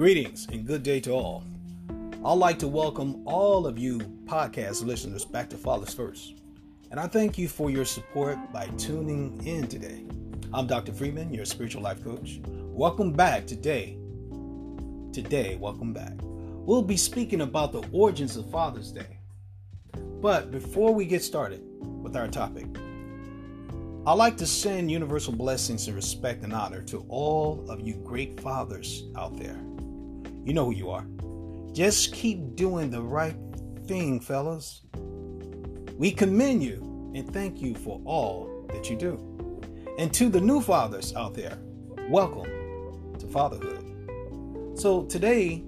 Greetings 0.00 0.48
and 0.50 0.66
good 0.66 0.82
day 0.82 0.98
to 1.00 1.10
all. 1.10 1.44
I'd 2.24 2.32
like 2.32 2.58
to 2.60 2.68
welcome 2.68 3.22
all 3.26 3.66
of 3.66 3.78
you 3.78 3.98
podcast 4.24 4.82
listeners 4.82 5.26
back 5.26 5.50
to 5.50 5.58
Fathers 5.58 5.92
First. 5.92 6.40
And 6.90 6.98
I 6.98 7.06
thank 7.06 7.36
you 7.36 7.48
for 7.48 7.68
your 7.68 7.84
support 7.84 8.38
by 8.50 8.68
tuning 8.78 9.46
in 9.46 9.66
today. 9.66 10.06
I'm 10.54 10.66
Dr. 10.66 10.94
Freeman, 10.94 11.34
your 11.34 11.44
spiritual 11.44 11.82
life 11.82 12.02
coach. 12.02 12.40
Welcome 12.46 13.12
back 13.12 13.46
today. 13.46 13.98
Today, 15.12 15.58
welcome 15.60 15.92
back. 15.92 16.14
We'll 16.22 16.80
be 16.80 16.96
speaking 16.96 17.42
about 17.42 17.72
the 17.72 17.86
origins 17.92 18.38
of 18.38 18.50
Father's 18.50 18.92
Day. 18.92 19.18
But 20.22 20.50
before 20.50 20.94
we 20.94 21.04
get 21.04 21.22
started 21.22 21.60
with 21.82 22.16
our 22.16 22.28
topic, 22.28 22.64
I'd 24.06 24.14
like 24.14 24.38
to 24.38 24.46
send 24.46 24.90
universal 24.90 25.34
blessings 25.34 25.88
and 25.88 25.94
respect 25.94 26.42
and 26.42 26.54
honor 26.54 26.80
to 26.84 27.04
all 27.10 27.70
of 27.70 27.82
you 27.82 27.96
great 27.96 28.40
fathers 28.40 29.04
out 29.14 29.36
there. 29.36 29.60
You 30.44 30.54
know 30.54 30.64
who 30.64 30.74
you 30.74 30.90
are. 30.90 31.06
Just 31.72 32.14
keep 32.14 32.56
doing 32.56 32.90
the 32.90 33.02
right 33.02 33.36
thing, 33.86 34.20
fellas. 34.20 34.80
We 35.96 36.10
commend 36.12 36.62
you 36.62 37.12
and 37.14 37.30
thank 37.30 37.60
you 37.60 37.74
for 37.74 38.00
all 38.06 38.66
that 38.72 38.88
you 38.88 38.96
do. 38.96 39.18
And 39.98 40.12
to 40.14 40.30
the 40.30 40.40
new 40.40 40.62
fathers 40.62 41.14
out 41.14 41.34
there, 41.34 41.58
welcome 42.08 42.46
to 43.18 43.26
fatherhood. 43.26 44.78
So 44.78 45.04
today, 45.04 45.62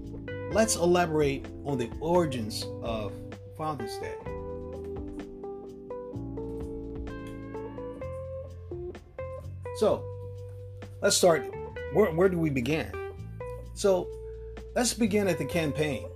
let's 0.53 0.77
elaborate 0.77 1.47
on 1.65 1.77
the 1.77 1.91
origins 2.01 2.67
of 2.83 3.13
Father's 3.59 3.97
Day. 3.99 4.15
So, 9.77 10.03
let's 11.03 11.17
start. 11.17 11.45
Where, 11.93 12.11
where 12.13 12.29
do 12.31 12.39
we 12.39 12.49
begin? 12.49 12.91
So, 13.75 14.09
let's 14.75 14.95
begin 14.95 15.29
at 15.29 15.39
the 15.39 15.45
campaign 15.45 16.07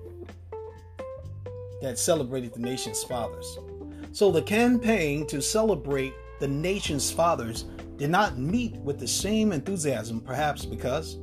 that 1.82 1.98
celebrated 1.98 2.54
the 2.54 2.60
nation's 2.60 3.02
fathers. 3.04 3.58
So, 4.12 4.30
the 4.32 4.42
campaign 4.42 5.26
to 5.26 5.42
celebrate 5.42 6.14
the 6.40 6.48
nation's 6.48 7.10
fathers 7.10 7.66
did 7.96 8.10
not 8.10 8.38
meet 8.38 8.76
with 8.76 8.98
the 8.98 9.08
same 9.08 9.52
enthusiasm, 9.52 10.20
perhaps 10.20 10.64
because, 10.64 11.18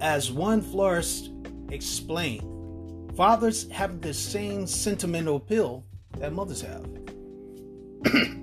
as 0.00 0.30
one 0.30 0.60
florist 0.60 1.30
explained, 1.70 3.16
fathers 3.16 3.70
have 3.70 4.00
the 4.00 4.12
same 4.12 4.66
sentimental 4.66 5.36
appeal 5.36 5.84
that 6.18 6.32
mothers 6.32 6.60
have. 6.60 6.84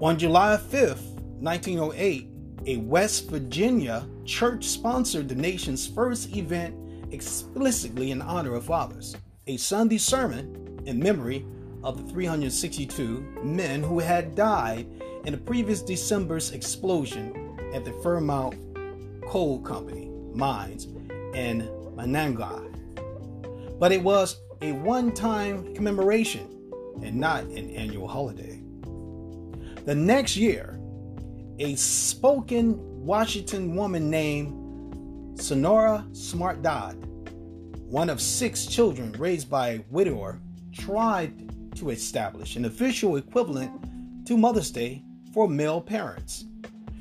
On 0.00 0.18
July 0.18 0.58
5th, 0.70 1.14
1908, 1.40 2.28
a 2.66 2.76
West 2.78 3.30
Virginia 3.30 4.06
church 4.24 4.64
sponsored 4.64 5.28
the 5.28 5.34
nation's 5.34 5.86
first 5.86 6.34
event 6.34 6.74
explicitly 7.12 8.10
in 8.10 8.22
honor 8.22 8.54
of 8.54 8.64
fathers 8.64 9.16
a 9.46 9.56
Sunday 9.56 9.98
sermon 9.98 10.80
in 10.86 10.98
memory 10.98 11.44
of 11.82 11.98
the 11.98 12.12
362 12.12 13.20
men 13.42 13.82
who 13.82 13.98
had 13.98 14.34
died 14.34 14.86
in 15.24 15.32
the 15.32 15.38
previous 15.38 15.82
December's 15.82 16.52
explosion 16.52 17.58
at 17.74 17.84
the 17.84 17.92
Fairmont 18.02 18.56
Coal 19.26 19.60
Company 19.60 20.10
mines 20.32 20.86
in 21.34 21.68
Monongahela. 21.94 22.70
But 23.78 23.92
it 23.92 24.02
was 24.02 24.40
a 24.62 24.72
one 24.72 25.12
time 25.12 25.74
commemoration 25.74 26.48
and 27.02 27.16
not 27.16 27.44
an 27.44 27.70
annual 27.70 28.08
holiday. 28.08 28.60
The 29.84 29.94
next 29.94 30.36
year, 30.36 30.80
a 31.58 31.74
Spokane, 31.76 32.93
Washington 33.04 33.76
woman 33.76 34.08
named 34.08 35.38
Sonora 35.38 36.06
Smart 36.12 36.62
Dodd, 36.62 36.94
one 37.76 38.08
of 38.08 38.18
six 38.18 38.64
children 38.64 39.12
raised 39.18 39.50
by 39.50 39.68
a 39.68 39.84
widower, 39.90 40.40
tried 40.72 41.76
to 41.76 41.90
establish 41.90 42.56
an 42.56 42.64
official 42.64 43.16
equivalent 43.16 44.26
to 44.26 44.38
Mother's 44.38 44.70
Day 44.70 45.02
for 45.34 45.46
male 45.46 45.82
parents. 45.82 46.46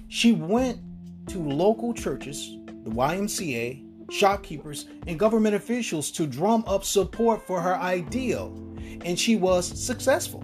She 0.10 0.34
went 0.34 0.82
to 1.28 1.40
local 1.40 1.94
churches, 1.94 2.58
the 2.84 2.92
YMCA, 2.92 4.12
shopkeepers, 4.12 4.88
and 5.08 5.18
government 5.18 5.56
officials 5.56 6.12
to 6.12 6.28
drum 6.28 6.66
up 6.68 6.84
support 6.84 7.48
for 7.48 7.62
her 7.62 7.78
ideal, 7.78 8.54
and 9.06 9.18
she 9.18 9.38
was 9.38 9.66
successful. 9.82 10.44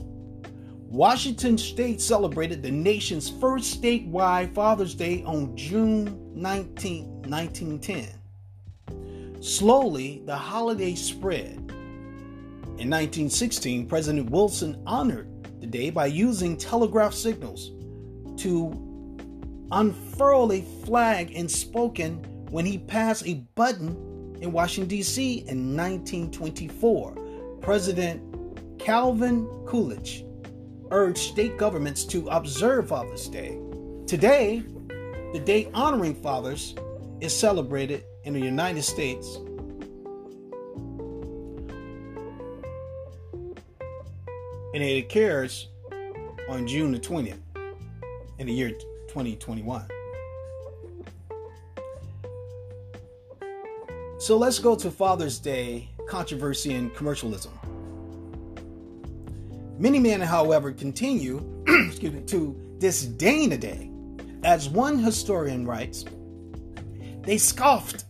Washington 0.89 1.55
State 1.55 2.01
celebrated 2.01 2.63
the 2.63 2.71
nation's 2.71 3.29
first 3.29 3.79
statewide 3.79 4.51
Father's 4.55 4.95
Day 4.95 5.23
on 5.23 5.55
June 5.55 6.33
19, 6.33 7.29
1910. 7.29 9.39
Slowly, 9.39 10.23
the 10.25 10.35
holiday 10.35 10.95
spread. 10.95 11.57
In 12.79 12.89
1916, 12.89 13.85
President 13.85 14.31
Wilson 14.31 14.81
honored 14.87 15.29
the 15.61 15.67
day 15.67 15.91
by 15.91 16.07
using 16.07 16.57
telegraph 16.57 17.13
signals 17.13 17.69
to 18.41 18.71
unfurl 19.71 20.51
a 20.51 20.63
flag 20.85 21.29
in 21.29 21.47
Spokane 21.47 22.15
when 22.49 22.65
he 22.65 22.79
passed 22.79 23.27
a 23.27 23.35
button 23.53 24.35
in 24.41 24.51
Washington, 24.51 24.89
D.C. 24.89 25.45
in 25.47 25.77
1924. 25.77 27.59
President 27.61 28.79
Calvin 28.79 29.45
Coolidge 29.67 30.25
urged 30.91 31.19
state 31.19 31.57
governments 31.57 32.03
to 32.05 32.27
observe 32.29 32.89
Father's 32.89 33.27
Day. 33.27 33.59
Today, 34.07 34.63
the 35.33 35.39
day 35.39 35.69
honoring 35.73 36.15
fathers 36.15 36.75
is 37.21 37.35
celebrated 37.35 38.03
in 38.23 38.33
the 38.33 38.39
United 38.39 38.83
States. 38.83 39.37
And 44.73 44.83
it 44.83 45.05
occurs 45.05 45.67
on 46.49 46.67
June 46.67 46.91
the 46.91 46.99
20th 46.99 47.39
in 48.37 48.47
the 48.47 48.53
year 48.53 48.71
2021. 49.07 49.85
So 54.17 54.37
let's 54.37 54.59
go 54.59 54.75
to 54.75 54.91
Father's 54.91 55.39
Day 55.39 55.89
controversy 56.07 56.73
and 56.73 56.93
commercialism. 56.93 57.51
Many 59.79 59.97
men, 59.97 60.19
however, 60.19 60.73
continue 60.73 61.63
excuse 61.87 62.11
me, 62.11 62.21
to 62.23 62.75
disdain 62.79 63.51
the 63.51 63.57
day. 63.57 63.89
As 64.43 64.67
one 64.67 64.99
historian 64.99 65.65
writes, 65.65 66.03
they 67.21 67.37
scoffed 67.37 68.03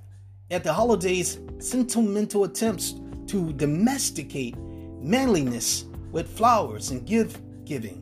at 0.50 0.63
the 0.63 0.74
holiday's 0.74 1.38
sentimental 1.59 2.46
attempts 2.46 2.96
to 3.28 3.53
domesticate 3.53 4.58
manliness 4.58 5.85
with 6.12 6.28
flowers 6.28 6.90
and 6.90 7.06
gift 7.06 7.40
giving, 7.66 8.02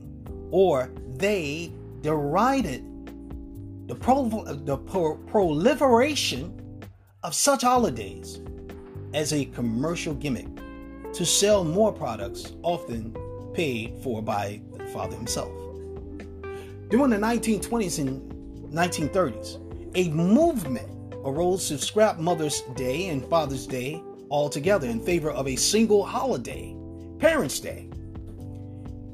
or 0.49 0.89
they 1.17 1.69
derided 1.99 2.85
the, 3.89 3.95
pro- 3.95 4.29
the 4.29 4.77
pro- 4.77 5.17
proliferation 5.17 6.81
of 7.21 7.35
such 7.35 7.63
holidays 7.63 8.39
as 9.13 9.33
a 9.33 9.43
commercial 9.43 10.13
gimmick 10.13 10.47
to 11.11 11.25
sell 11.25 11.65
more 11.65 11.91
products, 11.91 12.53
often 12.63 13.13
paid 13.57 13.99
for 14.03 14.21
by 14.21 14.61
the 14.77 14.85
father 14.85 15.15
himself. 15.15 15.51
During 16.89 17.09
the 17.09 17.17
1920s 17.17 17.97
and 17.97 18.21
1930s, 18.71 19.57
a 19.95 20.09
movement 20.11 21.15
arose 21.25 21.67
to 21.69 21.79
scrap 21.79 22.19
Mother's 22.19 22.61
Day 22.75 23.09
and 23.09 23.25
Father's 23.25 23.65
Day 23.65 23.99
altogether 24.29 24.87
in 24.87 25.03
favor 25.03 25.31
of 25.31 25.47
a 25.47 25.55
single 25.55 26.05
holiday, 26.05 26.75
Parents' 27.17 27.59
Day. 27.59 27.89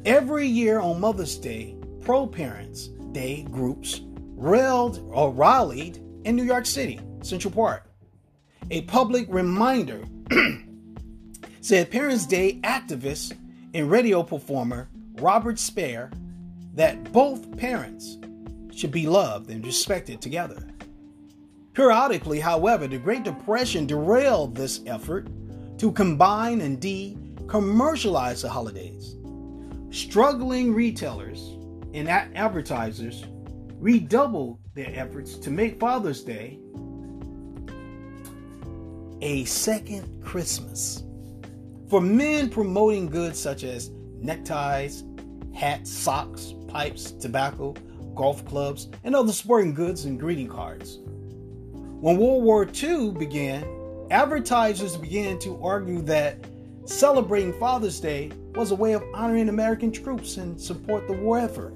Every 0.03 0.45
year 0.45 0.81
on 0.81 0.99
Mother's 0.99 1.37
Day, 1.37 1.77
pro 2.01 2.27
Parents 2.27 2.87
Day 3.13 3.43
groups 3.43 4.01
railed 4.35 5.09
or 5.13 5.31
rallied 5.31 6.03
in 6.25 6.35
New 6.35 6.43
York 6.43 6.65
City, 6.65 6.99
Central 7.21 7.53
Park. 7.53 7.89
A 8.71 8.81
public 8.81 9.25
reminder 9.29 10.03
said 11.61 11.89
Parents' 11.89 12.25
Day 12.25 12.59
activists 12.63 13.37
and 13.73 13.89
radio 13.89 14.23
performer 14.23 14.89
Robert 15.15 15.59
Spere 15.59 16.11
that 16.73 17.11
both 17.11 17.55
parents 17.57 18.17
should 18.73 18.91
be 18.91 19.07
loved 19.07 19.49
and 19.49 19.65
respected 19.65 20.21
together. 20.21 20.67
Periodically, 21.73 22.39
however, 22.39 22.87
the 22.87 22.97
Great 22.97 23.23
Depression 23.23 23.85
derailed 23.85 24.55
this 24.55 24.81
effort 24.85 25.27
to 25.77 25.91
combine 25.91 26.61
and 26.61 26.79
de 26.79 27.17
commercialize 27.47 28.41
the 28.41 28.49
holidays. 28.49 29.15
Struggling 29.91 30.73
retailers 30.73 31.57
and 31.93 32.09
advertisers 32.09 33.25
redoubled 33.79 34.59
their 34.73 34.91
efforts 34.93 35.37
to 35.37 35.51
make 35.51 35.79
Father's 35.79 36.23
Day 36.23 36.59
a 39.21 39.45
second 39.45 40.23
Christmas. 40.23 41.03
For 41.89 42.01
men 42.01 42.49
promoting 42.49 43.07
goods 43.07 43.39
such 43.39 43.63
as 43.63 43.91
neckties, 44.19 45.03
hats, 45.53 45.91
socks, 45.91 46.53
pipes, 46.67 47.11
tobacco, 47.11 47.75
golf 48.15 48.45
clubs, 48.45 48.89
and 49.03 49.15
other 49.15 49.33
sporting 49.33 49.73
goods 49.73 50.05
and 50.05 50.19
greeting 50.19 50.47
cards. 50.47 50.99
When 51.99 52.17
World 52.17 52.43
War 52.43 52.67
II 52.67 53.11
began, 53.11 53.65
advertisers 54.11 54.97
began 54.97 55.39
to 55.39 55.61
argue 55.63 56.01
that 56.03 56.37
celebrating 56.85 57.53
Father's 57.53 57.99
Day 57.99 58.31
was 58.55 58.71
a 58.71 58.75
way 58.75 58.93
of 58.93 59.03
honoring 59.13 59.49
American 59.49 59.91
troops 59.91 60.37
and 60.37 60.59
support 60.59 61.07
the 61.07 61.13
war 61.13 61.39
effort. 61.39 61.73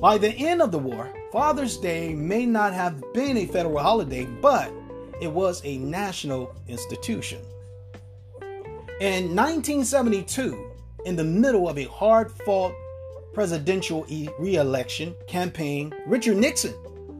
By 0.00 0.18
the 0.18 0.30
end 0.30 0.60
of 0.60 0.70
the 0.70 0.78
war, 0.78 1.12
Father's 1.32 1.76
Day 1.76 2.14
may 2.14 2.46
not 2.46 2.72
have 2.74 3.02
been 3.12 3.38
a 3.38 3.46
federal 3.46 3.78
holiday, 3.78 4.24
but 4.24 4.72
it 5.20 5.30
was 5.30 5.60
a 5.64 5.78
national 5.78 6.54
institution. 6.68 7.40
In 9.00 9.34
1972, 9.34 10.70
in 11.04 11.16
the 11.16 11.24
middle 11.24 11.68
of 11.68 11.78
a 11.78 11.84
hard 11.84 12.30
fought 12.30 12.72
presidential 13.32 14.06
re 14.38 14.54
election 14.54 15.16
campaign, 15.26 15.92
Richard 16.06 16.36
Nixon 16.36 16.74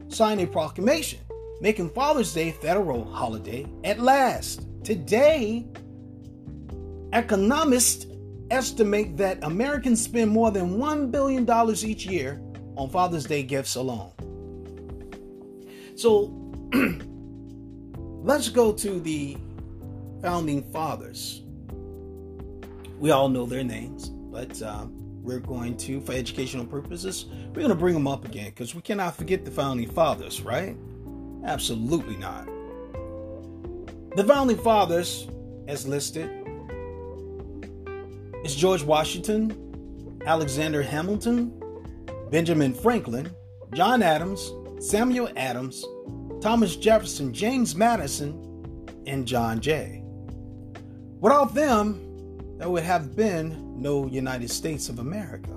signed 0.09 0.39
a 0.39 0.47
proclamation 0.47 1.19
making 1.59 1.89
Father's 1.89 2.33
Day 2.33 2.49
a 2.49 2.53
federal 2.53 3.03
holiday 3.03 3.65
at 3.83 3.99
last. 3.99 4.67
Today, 4.85 5.67
economists 7.11 8.07
estimate 8.51 9.17
that 9.17 9.43
Americans 9.43 10.01
spend 10.01 10.31
more 10.31 10.51
than 10.51 10.77
$1 10.77 11.11
billion 11.11 11.45
each 11.85 12.05
year 12.05 12.41
on 12.77 12.89
Father's 12.89 13.25
Day 13.25 13.43
gifts 13.43 13.75
alone. 13.75 14.13
So 15.97 16.27
let's 18.23 18.47
go 18.47 18.71
to 18.71 18.99
the 19.01 19.35
founding 20.21 20.63
fathers. 20.71 21.44
We 22.99 23.11
all 23.11 23.29
know 23.29 23.45
their 23.45 23.63
names, 23.63 24.09
but 24.09 24.61
uh, 24.61 24.85
we're 25.21 25.39
going 25.39 25.75
to, 25.77 25.99
for 26.01 26.13
educational 26.13 26.65
purposes, 26.65 27.25
we're 27.49 27.61
going 27.61 27.69
to 27.69 27.75
bring 27.75 27.93
them 27.93 28.07
up 28.07 28.25
again 28.25 28.45
because 28.45 28.75
we 28.75 28.81
cannot 28.81 29.15
forget 29.17 29.43
the 29.43 29.51
founding 29.51 29.89
fathers, 29.89 30.41
right? 30.41 30.77
Absolutely 31.43 32.15
not. 32.17 32.45
The 34.15 34.23
founding 34.23 34.57
fathers, 34.57 35.27
as 35.67 35.87
listed, 35.87 36.29
is 38.45 38.55
George 38.55 38.83
Washington, 38.83 40.21
Alexander 40.25 40.81
Hamilton, 40.81 41.51
Benjamin 42.31 42.73
Franklin, 42.73 43.29
John 43.73 44.01
Adams, 44.01 44.51
Samuel 44.79 45.29
Adams, 45.35 45.83
Thomas 46.41 46.75
Jefferson, 46.75 47.33
James 47.33 47.75
Madison, 47.75 48.41
and 49.07 49.27
John 49.27 49.59
Jay. 49.59 50.03
Without 51.19 51.53
them, 51.55 52.04
there 52.57 52.69
would 52.69 52.83
have 52.83 53.15
been 53.15 53.81
no 53.81 54.07
United 54.07 54.49
States 54.49 54.87
of 54.89 54.99
America. 54.99 55.51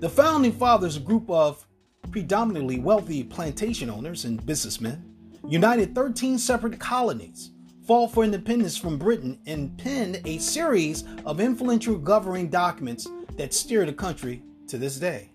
The 0.00 0.08
founding 0.08 0.52
fathers, 0.52 0.96
a 0.96 1.00
group 1.00 1.28
of 1.28 1.66
predominantly 2.10 2.78
wealthy 2.78 3.22
plantation 3.22 3.88
owners 3.90 4.24
and 4.24 4.44
businessmen, 4.44 5.04
united 5.46 5.94
13 5.94 6.38
separate 6.38 6.78
colonies, 6.78 7.52
fought 7.86 8.12
for 8.12 8.24
independence 8.24 8.76
from 8.76 8.98
Britain, 8.98 9.38
and 9.46 9.76
penned 9.78 10.20
a 10.24 10.38
series 10.38 11.04
of 11.24 11.40
influential 11.40 11.96
governing 11.96 12.48
documents 12.48 13.08
that 13.36 13.54
steer 13.54 13.86
the 13.86 13.92
country 13.92 14.42
to 14.68 14.78
this 14.78 14.96
day. 14.98 15.30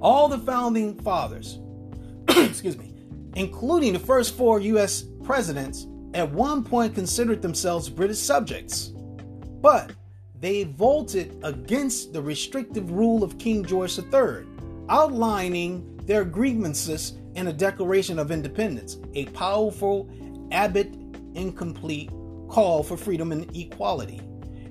All 0.00 0.28
the 0.28 0.38
founding 0.38 0.98
fathers, 1.00 1.60
excuse 2.28 2.76
me, 2.76 2.92
including 3.36 3.92
the 3.92 3.98
first 3.98 4.36
four 4.36 4.60
U.S. 4.60 5.04
presidents, 5.22 5.86
at 6.14 6.30
one 6.30 6.64
point 6.64 6.94
considered 6.94 7.42
themselves 7.42 7.88
British 7.88 8.20
subjects. 8.20 8.92
But 9.60 9.92
they 10.40 10.64
voted 10.64 11.38
against 11.42 12.12
the 12.12 12.22
restrictive 12.22 12.90
rule 12.90 13.22
of 13.24 13.38
King 13.38 13.64
George 13.64 13.98
III, 13.98 14.46
outlining 14.88 15.96
their 16.04 16.24
grievances 16.24 17.14
in 17.34 17.48
a 17.48 17.52
Declaration 17.52 18.18
of 18.18 18.30
Independence, 18.30 18.98
a 19.14 19.26
powerful, 19.26 20.08
Abbott 20.52 20.94
incomplete 21.34 22.10
call 22.48 22.82
for 22.82 22.96
freedom 22.96 23.32
and 23.32 23.54
equality, 23.56 24.20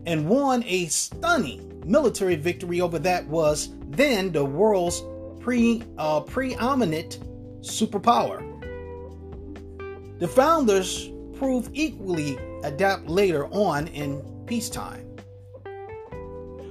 and 0.05 0.29
won 0.29 0.63
a 0.65 0.85
stunning 0.85 1.81
military 1.85 2.35
victory 2.35 2.79
over 2.79 2.99
that 2.99 3.27
was 3.27 3.69
then 3.87 4.31
the 4.31 4.45
world's 4.45 5.03
pre, 5.41 5.83
uh, 5.97 6.21
preeminent 6.21 7.19
superpower. 7.61 8.49
The 10.19 10.27
founders 10.27 11.09
proved 11.35 11.71
equally 11.73 12.37
adept 12.63 13.07
later 13.07 13.47
on 13.47 13.87
in 13.87 14.21
peacetime. 14.45 15.07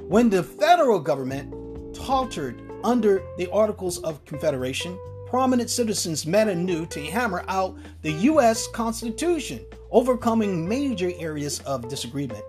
When 0.08 0.28
the 0.28 0.42
federal 0.42 1.00
government 1.00 1.54
tottered 1.94 2.62
under 2.84 3.22
the 3.38 3.50
Articles 3.50 3.98
of 4.02 4.24
Confederation, 4.24 4.98
prominent 5.26 5.70
citizens 5.70 6.26
met 6.26 6.48
anew 6.48 6.84
to 6.86 7.02
hammer 7.04 7.44
out 7.48 7.76
the 8.02 8.12
U.S. 8.12 8.66
Constitution, 8.68 9.64
overcoming 9.90 10.68
major 10.68 11.10
areas 11.18 11.60
of 11.60 11.88
disagreement 11.88 12.44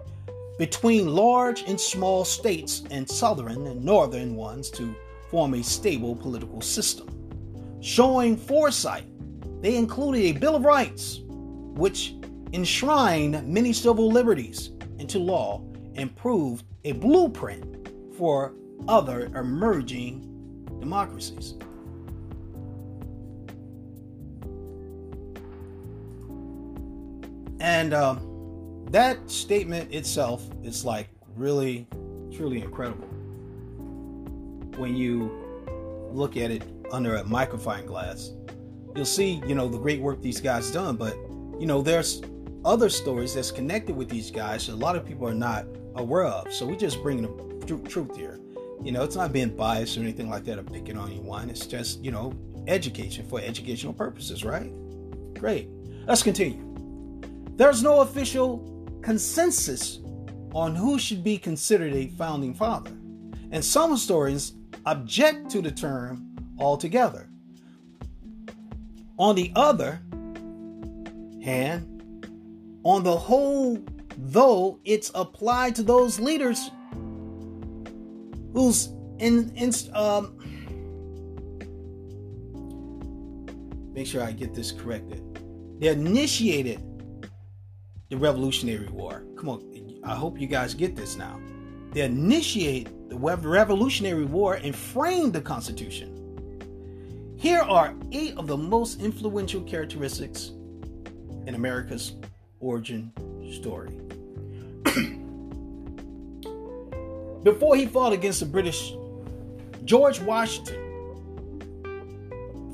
between 0.57 1.07
large 1.07 1.63
and 1.63 1.79
small 1.79 2.23
states 2.23 2.83
and 2.91 3.09
southern 3.09 3.67
and 3.67 3.83
northern 3.83 4.35
ones 4.35 4.69
to 4.69 4.95
form 5.29 5.55
a 5.55 5.63
stable 5.63 6.15
political 6.15 6.61
system. 6.61 7.07
Showing 7.81 8.37
foresight, 8.37 9.05
they 9.61 9.77
included 9.77 10.19
a 10.21 10.39
Bill 10.39 10.55
of 10.55 10.65
Rights, 10.65 11.21
which 11.73 12.15
enshrined 12.53 13.47
many 13.47 13.73
civil 13.73 14.11
liberties 14.11 14.71
into 14.99 15.19
law 15.19 15.63
and 15.95 16.15
proved 16.15 16.65
a 16.83 16.91
blueprint 16.93 17.89
for 18.17 18.53
other 18.87 19.25
emerging 19.35 20.29
democracies. 20.79 21.55
And 27.59 27.93
uh, 27.93 28.17
that 28.91 29.31
statement 29.31 29.93
itself 29.93 30.47
is 30.63 30.83
like 30.83 31.07
really, 31.35 31.87
truly 32.31 32.61
incredible 32.61 33.07
when 34.77 34.95
you 34.95 35.31
look 36.11 36.35
at 36.35 36.51
it 36.51 36.63
under 36.91 37.15
a 37.15 37.23
magnifying 37.23 37.85
glass. 37.85 38.31
You'll 38.95 39.05
see, 39.05 39.41
you 39.47 39.55
know, 39.55 39.67
the 39.67 39.77
great 39.77 40.01
work 40.01 40.21
these 40.21 40.41
guys 40.41 40.71
done, 40.71 40.97
but 40.97 41.15
you 41.59 41.65
know, 41.65 41.81
there's 41.81 42.21
other 42.65 42.89
stories 42.89 43.33
that's 43.33 43.51
connected 43.51 43.95
with 43.95 44.09
these 44.09 44.31
guys 44.31 44.67
that 44.67 44.73
a 44.73 44.75
lot 44.75 44.95
of 44.95 45.05
people 45.05 45.27
are 45.27 45.33
not 45.33 45.65
aware 45.95 46.25
of. 46.25 46.53
So 46.53 46.65
we 46.65 46.75
just 46.75 47.01
bring 47.01 47.21
the 47.21 47.65
tr- 47.65 47.87
truth 47.87 48.15
here. 48.15 48.39
You 48.81 48.91
know, 48.91 49.03
it's 49.03 49.15
not 49.15 49.31
being 49.31 49.55
biased 49.55 49.97
or 49.97 50.01
anything 50.01 50.29
like 50.29 50.43
that 50.45 50.59
or 50.59 50.63
picking 50.63 50.97
on 50.97 51.09
anyone. 51.11 51.49
It's 51.49 51.65
just, 51.65 52.03
you 52.03 52.11
know, 52.11 52.33
education 52.67 53.25
for 53.27 53.39
educational 53.39 53.93
purposes, 53.93 54.43
right? 54.43 54.71
Great. 55.39 55.69
Let's 56.05 56.23
continue. 56.23 56.59
There's 57.55 57.83
no 57.83 58.01
official 58.01 58.69
consensus 59.01 59.99
on 60.53 60.75
who 60.75 60.99
should 60.99 61.23
be 61.23 61.37
considered 61.37 61.93
a 61.93 62.07
founding 62.09 62.53
father, 62.53 62.91
and 63.51 63.63
some 63.63 63.91
historians 63.91 64.53
object 64.85 65.49
to 65.51 65.61
the 65.61 65.71
term 65.71 66.35
altogether. 66.59 67.29
On 69.17 69.35
the 69.35 69.51
other 69.55 70.01
hand, 71.43 72.25
on 72.83 73.03
the 73.03 73.15
whole, 73.15 73.77
though 74.17 74.79
it's 74.85 75.11
applied 75.13 75.75
to 75.75 75.83
those 75.83 76.19
leaders 76.19 76.71
whose 78.53 78.87
in, 79.19 79.51
in 79.55 79.73
um 79.93 80.37
make 83.93 84.07
sure 84.07 84.23
I 84.23 84.31
get 84.31 84.53
this 84.53 84.71
corrected. 84.71 85.21
They 85.79 85.89
initiated 85.89 86.81
the 88.09 88.17
Revolutionary 88.17 88.87
War. 88.87 89.23
Come 89.37 89.49
on, 89.49 89.99
I 90.03 90.15
hope 90.15 90.39
you 90.39 90.47
guys 90.47 90.73
get 90.73 90.95
this 90.95 91.15
now. 91.15 91.39
They 91.91 92.01
initiate 92.01 93.09
the 93.09 93.17
Revolutionary 93.17 94.25
War 94.25 94.55
and 94.55 94.75
framed 94.75 95.33
the 95.33 95.41
Constitution. 95.41 96.09
Here 97.37 97.61
are 97.61 97.93
eight 98.11 98.35
of 98.37 98.47
the 98.47 98.57
most 98.57 99.01
influential 99.01 99.61
characteristics 99.61 100.53
in 101.47 101.55
America's 101.55 102.13
origin 102.59 103.11
story. 103.59 103.89
Before 107.43 107.75
he 107.75 107.85
fought 107.85 108.13
against 108.13 108.39
the 108.39 108.45
British, 108.45 108.93
George 109.85 110.19
Washington 110.21 110.79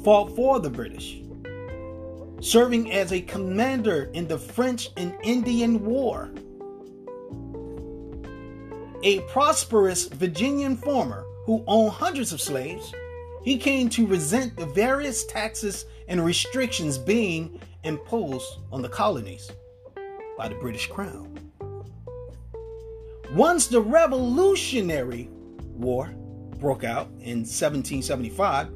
fought 0.03 0.35
for 0.35 0.59
the 0.59 0.69
British 0.69 1.21
serving 2.41 2.91
as 2.91 3.11
a 3.11 3.21
commander 3.21 4.09
in 4.13 4.27
the 4.27 4.38
French 4.38 4.89
and 4.97 5.13
Indian 5.23 5.85
War. 5.85 6.29
A 9.03 9.19
prosperous 9.21 10.07
Virginian 10.07 10.75
farmer 10.75 11.25
who 11.45 11.63
owned 11.67 11.91
hundreds 11.91 12.33
of 12.33 12.41
slaves, 12.41 12.93
he 13.43 13.57
came 13.57 13.89
to 13.89 14.05
resent 14.05 14.55
the 14.55 14.65
various 14.67 15.25
taxes 15.25 15.85
and 16.07 16.23
restrictions 16.23 16.97
being 16.97 17.59
imposed 17.83 18.59
on 18.71 18.81
the 18.81 18.89
colonies 18.89 19.51
by 20.38 20.48
the 20.48 20.55
British 20.55 20.88
Crown. 20.88 21.38
Once 23.33 23.67
the 23.67 23.81
Revolutionary 23.81 25.29
War 25.75 26.13
broke 26.59 26.83
out 26.83 27.07
in 27.19 27.39
1775, 27.39 28.69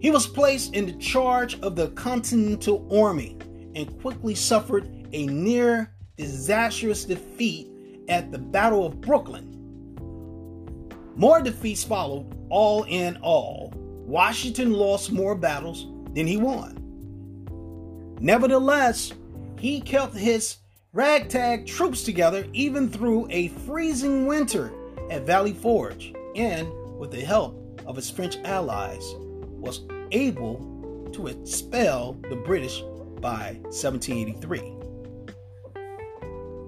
He 0.00 0.10
was 0.10 0.26
placed 0.26 0.74
in 0.74 0.86
the 0.86 0.92
charge 0.94 1.58
of 1.60 1.74
the 1.74 1.88
Continental 1.90 2.86
Army 2.96 3.36
and 3.74 4.00
quickly 4.00 4.34
suffered 4.34 4.88
a 5.12 5.26
near 5.26 5.92
disastrous 6.16 7.04
defeat 7.04 7.68
at 8.08 8.30
the 8.30 8.38
Battle 8.38 8.86
of 8.86 9.00
Brooklyn. 9.00 9.46
More 11.16 11.40
defeats 11.40 11.82
followed, 11.82 12.32
all 12.48 12.84
in 12.84 13.16
all. 13.18 13.72
Washington 13.74 14.72
lost 14.72 15.10
more 15.10 15.34
battles 15.34 15.86
than 16.14 16.26
he 16.26 16.36
won. 16.36 16.76
Nevertheless, 18.20 19.12
he 19.58 19.80
kept 19.80 20.16
his 20.16 20.56
ragtag 20.92 21.66
troops 21.66 22.02
together 22.02 22.46
even 22.52 22.88
through 22.88 23.28
a 23.30 23.48
freezing 23.48 24.26
winter 24.26 24.72
at 25.10 25.26
Valley 25.26 25.52
Forge 25.52 26.12
and, 26.34 26.68
with 26.98 27.10
the 27.10 27.20
help 27.20 27.82
of 27.86 27.96
his 27.96 28.10
French 28.10 28.36
allies, 28.44 29.14
was 29.16 29.82
able 30.10 31.10
to 31.12 31.26
expel 31.28 32.14
the 32.28 32.36
British 32.36 32.82
by 33.20 33.58
1783. 33.64 34.74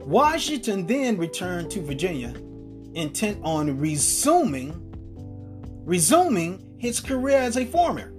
Washington 0.07 0.87
then 0.87 1.17
returned 1.17 1.71
to 1.71 1.81
Virginia, 1.81 2.35
intent 2.95 3.39
on 3.43 3.79
resuming 3.79 4.87
resuming 5.85 6.77
his 6.79 7.01
career 7.01 7.39
as 7.39 7.57
a 7.57 7.65
farmer. 7.65 8.13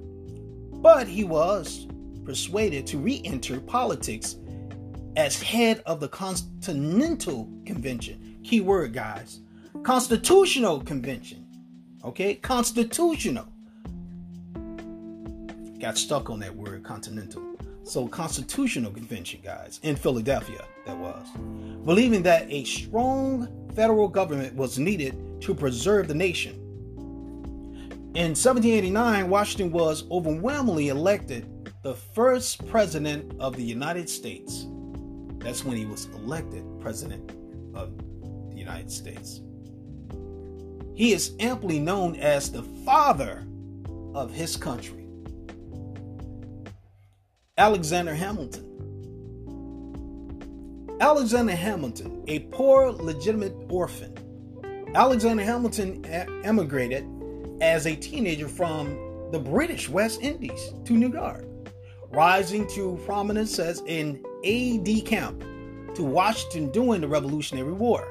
But 0.74 1.08
he 1.08 1.24
was 1.24 1.88
persuaded 2.26 2.88
to 2.88 2.98
re-enter 2.98 3.60
politics 3.60 4.38
as 5.16 5.42
head 5.42 5.82
of 5.86 6.00
the 6.00 6.08
Continental 6.08 7.50
Convention. 7.66 8.40
Key 8.44 8.62
word, 8.62 8.94
guys. 8.94 9.42
Constitutional 9.84 10.82
Convention. 10.82 11.46
Okay? 12.04 12.36
Constitutional. 12.36 13.48
Got 15.80 15.98
stuck 15.98 16.30
on 16.30 16.40
that 16.40 16.56
word, 16.56 16.84
continental. 16.84 17.44
So, 17.84 18.08
Constitutional 18.08 18.92
Convention, 18.92 19.42
guys, 19.44 19.80
in 19.84 19.96
Philadelphia, 19.96 20.64
that 20.86 20.96
was. 20.96 21.28
Believing 21.84 22.22
that 22.24 22.46
a 22.50 22.64
strong 22.64 23.48
federal 23.76 24.08
government 24.08 24.56
was 24.56 24.78
needed 24.78 25.42
to 25.42 25.56
preserve 25.56 26.08
the 26.08 26.14
nation. 26.14 26.54
In 28.14 28.36
1789, 28.36 29.30
Washington 29.30 29.72
was 29.72 30.04
overwhelmingly 30.12 30.90
elected 30.90 31.48
the 31.82 31.96
first 31.96 32.68
president 32.68 33.34
of 33.40 33.56
the 33.56 33.64
United 33.64 34.08
States. 34.10 34.68
That's 35.40 35.66
when 35.66 35.76
he 35.76 35.86
was 35.86 36.06
elected 36.14 36.64
president 36.80 37.32
of 37.74 37.98
the 38.50 38.56
United 38.56 38.92
States. 38.92 39.42
He 40.94 41.14
is 41.14 41.34
amply 41.40 41.80
known 41.80 42.16
as 42.18 42.52
the 42.52 42.62
father 42.86 43.48
of 44.14 44.32
his 44.32 44.56
country. 44.56 45.08
Alexander 47.58 48.14
Hamilton. 48.14 48.68
Alexander 51.00 51.56
Hamilton, 51.56 52.24
a 52.28 52.40
poor 52.52 52.92
legitimate 52.92 53.56
orphan. 53.70 54.16
Alexander 54.94 55.44
Hamilton 55.44 56.06
emigrated 56.44 57.08
as 57.60 57.88
a 57.88 57.96
teenager 57.96 58.48
from 58.48 59.30
the 59.32 59.40
British 59.40 59.90
West 59.90 60.22
Indies 60.22 60.74
to 60.86 60.94
New 60.94 61.12
York, 61.12 61.46
rising 62.12 62.68
to 62.68 63.00
prominence 63.06 63.58
as 63.60 63.82
an 63.88 64.24
aide 64.44 65.06
camp 65.06 65.44
to 65.96 66.04
Washington 66.04 66.70
during 66.72 67.02
the 67.02 67.08
Revolutionary 67.08 67.74
War. 67.74 68.08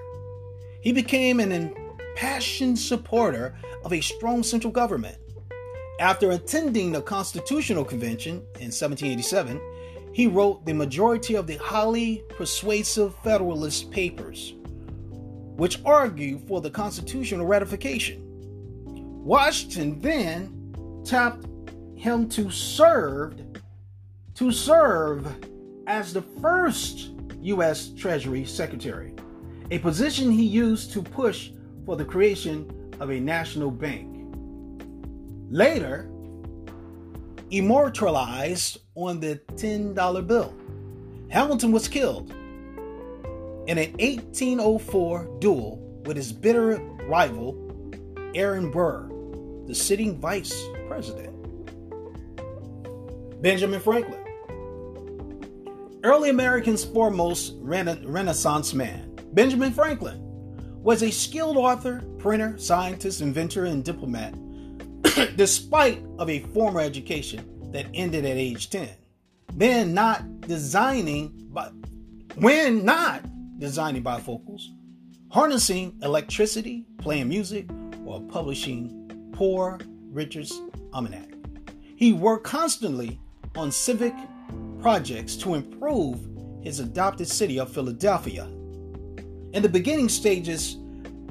He 0.80 0.92
became 0.92 1.40
an 1.40 1.52
impassioned 1.52 2.78
supporter 2.78 3.54
of 3.85 3.92
a 3.92 4.00
strong 4.00 4.42
central 4.42 4.73
government. 4.73 5.16
After 6.00 6.30
attending 6.30 6.92
the 6.92 7.02
Constitutional 7.02 7.85
Convention 7.85 8.37
in 8.59 8.73
1787, 8.73 9.61
he 10.12 10.26
wrote 10.26 10.64
the 10.64 10.73
majority 10.73 11.35
of 11.35 11.47
the 11.47 11.57
highly 11.57 12.25
persuasive 12.30 13.14
Federalist 13.23 13.90
Papers, 13.90 14.54
which 15.57 15.78
argued 15.85 16.49
for 16.49 16.62
the 16.62 16.71
constitutional 16.71 17.47
ratification. 17.47 18.23
Washington 19.23 20.00
then 20.00 21.02
tapped 21.04 21.47
him 21.97 22.28
to 22.30 22.50
serve 22.50 23.50
to 24.40 24.50
serve 24.50 25.26
as 25.87 26.14
the 26.14 26.23
first 26.40 27.11
U.S. 27.42 27.90
Treasury 27.90 28.47
Secretary, 28.47 29.14
a 29.70 29.78
position 29.78 30.30
he 30.30 30.47
used 30.47 30.92
to 30.92 31.02
push 31.02 31.50
for 31.85 31.94
the 31.94 32.06
creation 32.06 32.90
of 33.00 33.11
a 33.11 33.20
national 33.20 33.70
bank. 33.70 34.09
Later, 35.50 36.11
immortalized 37.50 38.78
on 38.94 39.20
the 39.20 39.38
$10 39.56 40.26
bill, 40.26 40.54
Hamilton 41.28 41.70
was 41.70 41.87
killed 41.87 42.30
in 43.66 43.76
an 43.76 43.92
1804 43.99 45.37
duel 45.40 45.76
with 46.06 46.16
his 46.16 46.32
bitter 46.32 46.78
rival, 47.06 47.54
Aaron 48.35 48.70
Burr, 48.70 49.06
the 49.66 49.75
sitting 49.75 50.18
vice 50.18 50.64
president. 50.88 51.37
Benjamin 53.42 53.80
Franklin. 53.80 54.20
Early 56.02 56.30
Americans' 56.30 56.83
foremost 56.83 57.54
rena- 57.59 58.00
Renaissance 58.04 58.73
man, 58.73 59.19
Benjamin 59.35 59.71
Franklin, 59.71 60.19
was 60.83 61.02
a 61.02 61.11
skilled 61.11 61.59
author, 61.59 62.02
printer, 62.16 62.57
scientist, 62.57 63.21
inventor, 63.21 63.66
and 63.66 63.85
diplomat, 63.85 64.35
despite 65.37 66.02
of 66.19 66.30
a 66.30 66.40
formal 66.54 66.80
education 66.80 67.45
that 67.73 67.85
ended 67.92 68.25
at 68.25 68.38
age 68.38 68.71
10. 68.71 68.88
Then 69.52 69.92
not 69.92 70.40
designing, 70.42 71.49
but 71.50 71.75
when 72.37 72.83
not 72.83 73.23
designing 73.59 74.02
bifocals, 74.02 74.62
harnessing 75.30 75.99
electricity, 76.02 76.87
playing 76.97 77.28
music, 77.28 77.69
or 78.07 78.23
publishing 78.23 79.30
Poor 79.33 79.78
Richard's 80.11 80.61
Almanac. 80.95 81.28
He 81.97 82.14
worked 82.14 82.45
constantly 82.45 83.21
on 83.54 83.71
civic 83.71 84.14
projects 84.80 85.37
to 85.37 85.54
improve 85.54 86.26
his 86.62 86.80
adopted 86.80 87.28
city 87.28 87.58
of 87.58 87.72
Philadelphia. 87.72 88.44
In 89.52 89.62
the 89.62 89.68
beginning 89.68 90.08
stages 90.08 90.76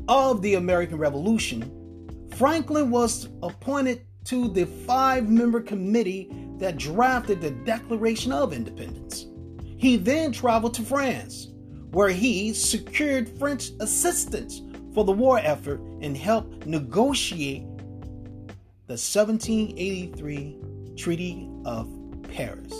of 0.07 0.41
the 0.41 0.55
American 0.55 0.97
Revolution, 0.97 2.27
Franklin 2.35 2.89
was 2.89 3.29
appointed 3.41 4.01
to 4.25 4.49
the 4.49 4.65
five 4.65 5.29
member 5.29 5.61
committee 5.61 6.29
that 6.57 6.77
drafted 6.77 7.41
the 7.41 7.51
Declaration 7.51 8.31
of 8.31 8.53
Independence. 8.53 9.27
He 9.77 9.95
then 9.97 10.31
traveled 10.31 10.73
to 10.75 10.81
France, 10.81 11.47
where 11.91 12.09
he 12.09 12.53
secured 12.53 13.29
French 13.39 13.71
assistance 13.79 14.61
for 14.93 15.05
the 15.05 15.11
war 15.11 15.39
effort 15.39 15.79
and 16.01 16.17
helped 16.17 16.65
negotiate 16.65 17.63
the 18.87 18.97
1783 18.97 20.57
Treaty 20.97 21.49
of 21.63 21.89
Paris 22.23 22.73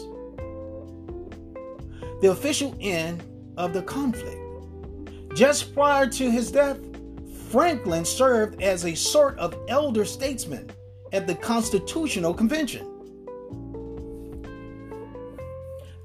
the 2.22 2.32
official 2.32 2.76
end 2.80 3.24
of 3.58 3.74
the 3.74 3.82
conflict. 3.82 4.38
Just 5.36 5.74
prior 5.74 6.08
to 6.08 6.32
his 6.32 6.52
death, 6.52 6.80
Franklin 7.50 8.06
served 8.06 8.62
as 8.62 8.86
a 8.86 8.96
sort 8.96 9.38
of 9.40 9.56
elder 9.68 10.06
statesman 10.06 10.70
at 11.14 11.28
the 11.28 11.36
Constitutional 11.36 12.34
Convention. 12.34 12.86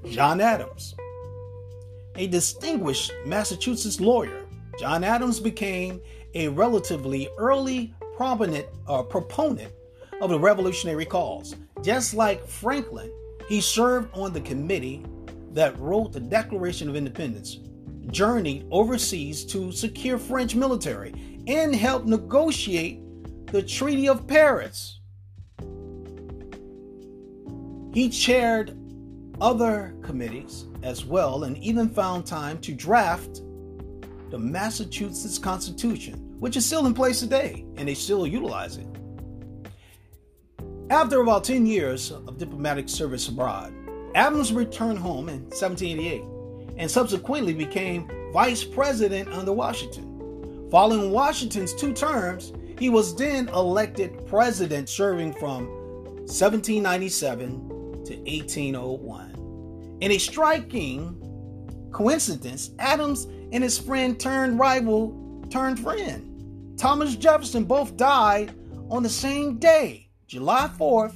John 0.09 0.39
Adams, 0.39 0.95
a 2.15 2.27
distinguished 2.27 3.11
Massachusetts 3.25 3.99
lawyer, 3.99 4.45
John 4.79 5.03
Adams 5.03 5.39
became 5.39 6.01
a 6.33 6.47
relatively 6.49 7.29
early 7.37 7.93
prominent 8.15 8.67
uh, 8.87 9.03
proponent 9.03 9.71
of 10.21 10.29
the 10.29 10.39
revolutionary 10.39 11.05
cause. 11.05 11.55
Just 11.81 12.13
like 12.13 12.47
Franklin, 12.47 13.11
he 13.47 13.61
served 13.61 14.09
on 14.13 14.33
the 14.33 14.41
committee 14.41 15.03
that 15.55 15.79
wrote 15.79 16.11
the 16.11 16.19
Declaration 16.19 16.89
of 16.89 16.95
Independence 16.97 17.59
journeyed 18.11 18.67
overseas 18.71 19.45
to 19.45 19.71
secure 19.71 20.17
French 20.17 20.53
military 20.53 21.13
and 21.47 21.73
help 21.73 22.05
negotiate 22.05 23.01
the 23.47 23.63
Treaty 23.63 24.07
of 24.07 24.27
Paris. 24.27 24.99
He 27.93 28.09
chaired 28.09 28.77
other 29.39 29.95
committees 30.01 30.65
as 30.83 31.05
well 31.05 31.45
and 31.45 31.57
even 31.59 31.89
found 31.89 32.25
time 32.25 32.59
to 32.59 32.73
draft 32.73 33.41
the 34.31 34.37
Massachusetts 34.37 35.39
Constitution, 35.39 36.35
which 36.39 36.57
is 36.57 36.65
still 36.65 36.85
in 36.85 36.93
place 36.93 37.21
today 37.21 37.65
and 37.77 37.87
they 37.87 37.93
still 37.93 38.27
utilize 38.27 38.75
it. 38.77 38.87
After 40.89 41.21
about 41.21 41.45
10 41.45 41.65
years 41.65 42.11
of 42.11 42.37
diplomatic 42.37 42.89
service 42.89 43.29
abroad, 43.29 43.73
Adams 44.15 44.53
returned 44.53 44.97
home 44.97 45.27
in 45.27 45.41
1788 45.49 46.23
and 46.77 46.89
subsequently 46.89 47.53
became 47.53 48.09
vice 48.31 48.63
president 48.63 49.27
under 49.27 49.51
Washington. 49.51 50.69
Following 50.71 51.11
Washington's 51.11 51.73
two 51.73 51.91
terms, 51.91 52.53
he 52.79 52.89
was 52.89 53.13
then 53.15 53.49
elected 53.49 54.25
president, 54.27 54.87
serving 54.87 55.33
from 55.33 55.67
1797 56.27 57.49
to 58.05 58.15
1801. 58.15 59.97
In 59.99 60.11
a 60.11 60.17
striking 60.17 61.89
coincidence, 61.91 62.71
Adams 62.79 63.25
and 63.51 63.61
his 63.61 63.77
friend 63.77 64.17
turned 64.17 64.57
rival 64.57 65.45
turned 65.49 65.77
friend, 65.79 66.77
Thomas 66.77 67.17
Jefferson, 67.17 67.65
both 67.65 67.97
died 67.97 68.53
on 68.89 69.03
the 69.03 69.09
same 69.09 69.57
day, 69.57 70.09
July 70.27 70.69
4th, 70.77 71.15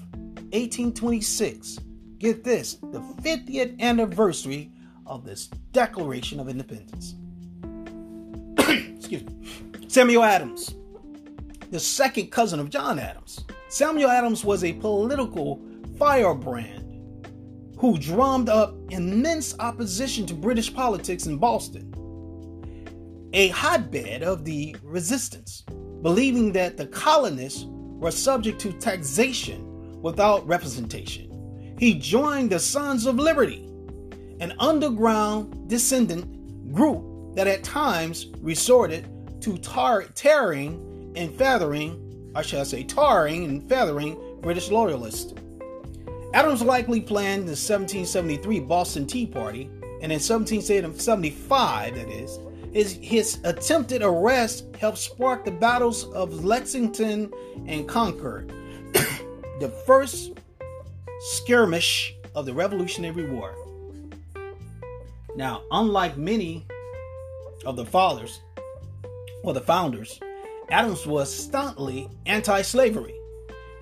1826. 0.51 1.79
Get 2.19 2.43
this, 2.43 2.75
the 2.75 2.99
50th 2.99 3.79
anniversary 3.79 4.71
of 5.05 5.23
this 5.23 5.47
Declaration 5.71 6.41
of 6.41 6.49
Independence. 6.49 7.15
Excuse 8.97 9.23
me. 9.23 9.33
Samuel 9.87 10.23
Adams, 10.23 10.75
the 11.71 11.79
second 11.79 12.27
cousin 12.27 12.59
of 12.59 12.69
John 12.69 12.99
Adams. 12.99 13.45
Samuel 13.69 14.09
Adams 14.09 14.43
was 14.43 14.65
a 14.65 14.73
political 14.73 15.61
firebrand 15.97 17.25
who 17.77 17.97
drummed 17.97 18.49
up 18.49 18.75
immense 18.89 19.55
opposition 19.59 20.25
to 20.25 20.33
British 20.33 20.73
politics 20.73 21.25
in 21.25 21.37
Boston, 21.37 21.89
a 23.31 23.47
hotbed 23.49 24.23
of 24.23 24.43
the 24.43 24.75
resistance, 24.83 25.63
believing 26.01 26.51
that 26.51 26.75
the 26.75 26.87
colonists 26.87 27.65
were 27.69 28.11
subject 28.11 28.59
to 28.59 28.73
taxation 28.73 30.01
without 30.01 30.45
representation. 30.45 31.28
He 31.79 31.93
joined 31.93 32.49
the 32.49 32.59
Sons 32.59 33.05
of 33.05 33.15
Liberty, 33.15 33.65
an 34.41 34.53
underground 34.59 35.69
descendant 35.69 36.73
group 36.73 37.37
that 37.37 37.47
at 37.47 37.63
times 37.63 38.27
resorted 38.41 39.07
to 39.39 39.57
tar- 39.59 40.03
tearing 40.13 41.13
and 41.15 41.33
feathering, 41.33 42.33
I 42.35 42.41
shall 42.41 42.65
say, 42.65 42.83
tarring 42.83 43.45
and 43.45 43.69
feathering 43.69 44.19
British 44.41 44.69
loyalists. 44.69 45.33
Adams 46.33 46.61
likely 46.61 46.99
planned 46.99 47.43
the 47.43 47.55
1773 47.55 48.59
Boston 48.59 49.07
Tea 49.07 49.25
Party, 49.25 49.69
and 50.01 50.11
in 50.11 50.19
1775, 50.19 51.95
that 51.95 52.09
is, 52.09 52.39
his, 52.73 52.99
his 53.01 53.39
attempted 53.45 54.01
arrest 54.01 54.65
helped 54.77 54.97
spark 54.97 55.45
the 55.45 55.51
battles 55.51 56.11
of 56.11 56.43
Lexington 56.43 57.31
and 57.67 57.87
Concord, 57.87 58.49
the 59.61 59.73
first 59.85 60.38
skirmish 61.19 62.15
of 62.35 62.45
the 62.45 62.53
Revolutionary 62.53 63.29
War. 63.29 63.55
Now, 65.35 65.63
unlike 65.71 66.17
many 66.17 66.65
of 67.65 67.75
the 67.75 67.85
fathers 67.85 68.41
or 69.43 69.53
the 69.53 69.61
founders, 69.61 70.19
Adams 70.69 71.05
was 71.05 71.33
staunchly 71.33 72.09
anti 72.25 72.61
slavery. 72.61 73.15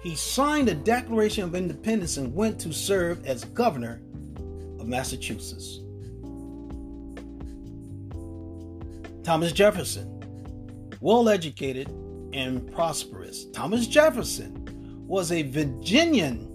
He 0.02 0.16
signed 0.16 0.68
the 0.68 0.76
Declaration 0.76 1.44
of 1.44 1.56
Independence 1.56 2.18
and 2.18 2.34
went 2.34 2.60
to 2.62 2.72
serve 2.72 3.26
as 3.26 3.44
governor 3.44 4.02
of 4.80 4.88
Massachusetts. 4.88 5.80
Thomas 9.24 9.52
Jefferson, 9.52 10.14
well 11.02 11.28
educated 11.28 11.90
and 12.34 12.72
prosperous. 12.72 13.46
Thomas 13.52 13.88
Jefferson 13.88 15.04
was 15.08 15.32
a 15.32 15.42
Virginian 15.42 16.47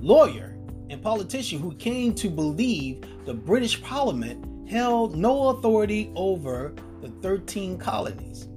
lawyer 0.00 0.56
and 0.88 1.02
politician 1.02 1.60
who 1.60 1.74
came 1.76 2.14
to 2.14 2.28
believe 2.28 3.04
the 3.24 3.34
British 3.34 3.82
Parliament 3.82 4.68
held 4.68 5.16
no 5.16 5.48
authority 5.48 6.10
over 6.14 6.74
the 7.00 7.08
13 7.22 7.78
colonies. 7.78 8.48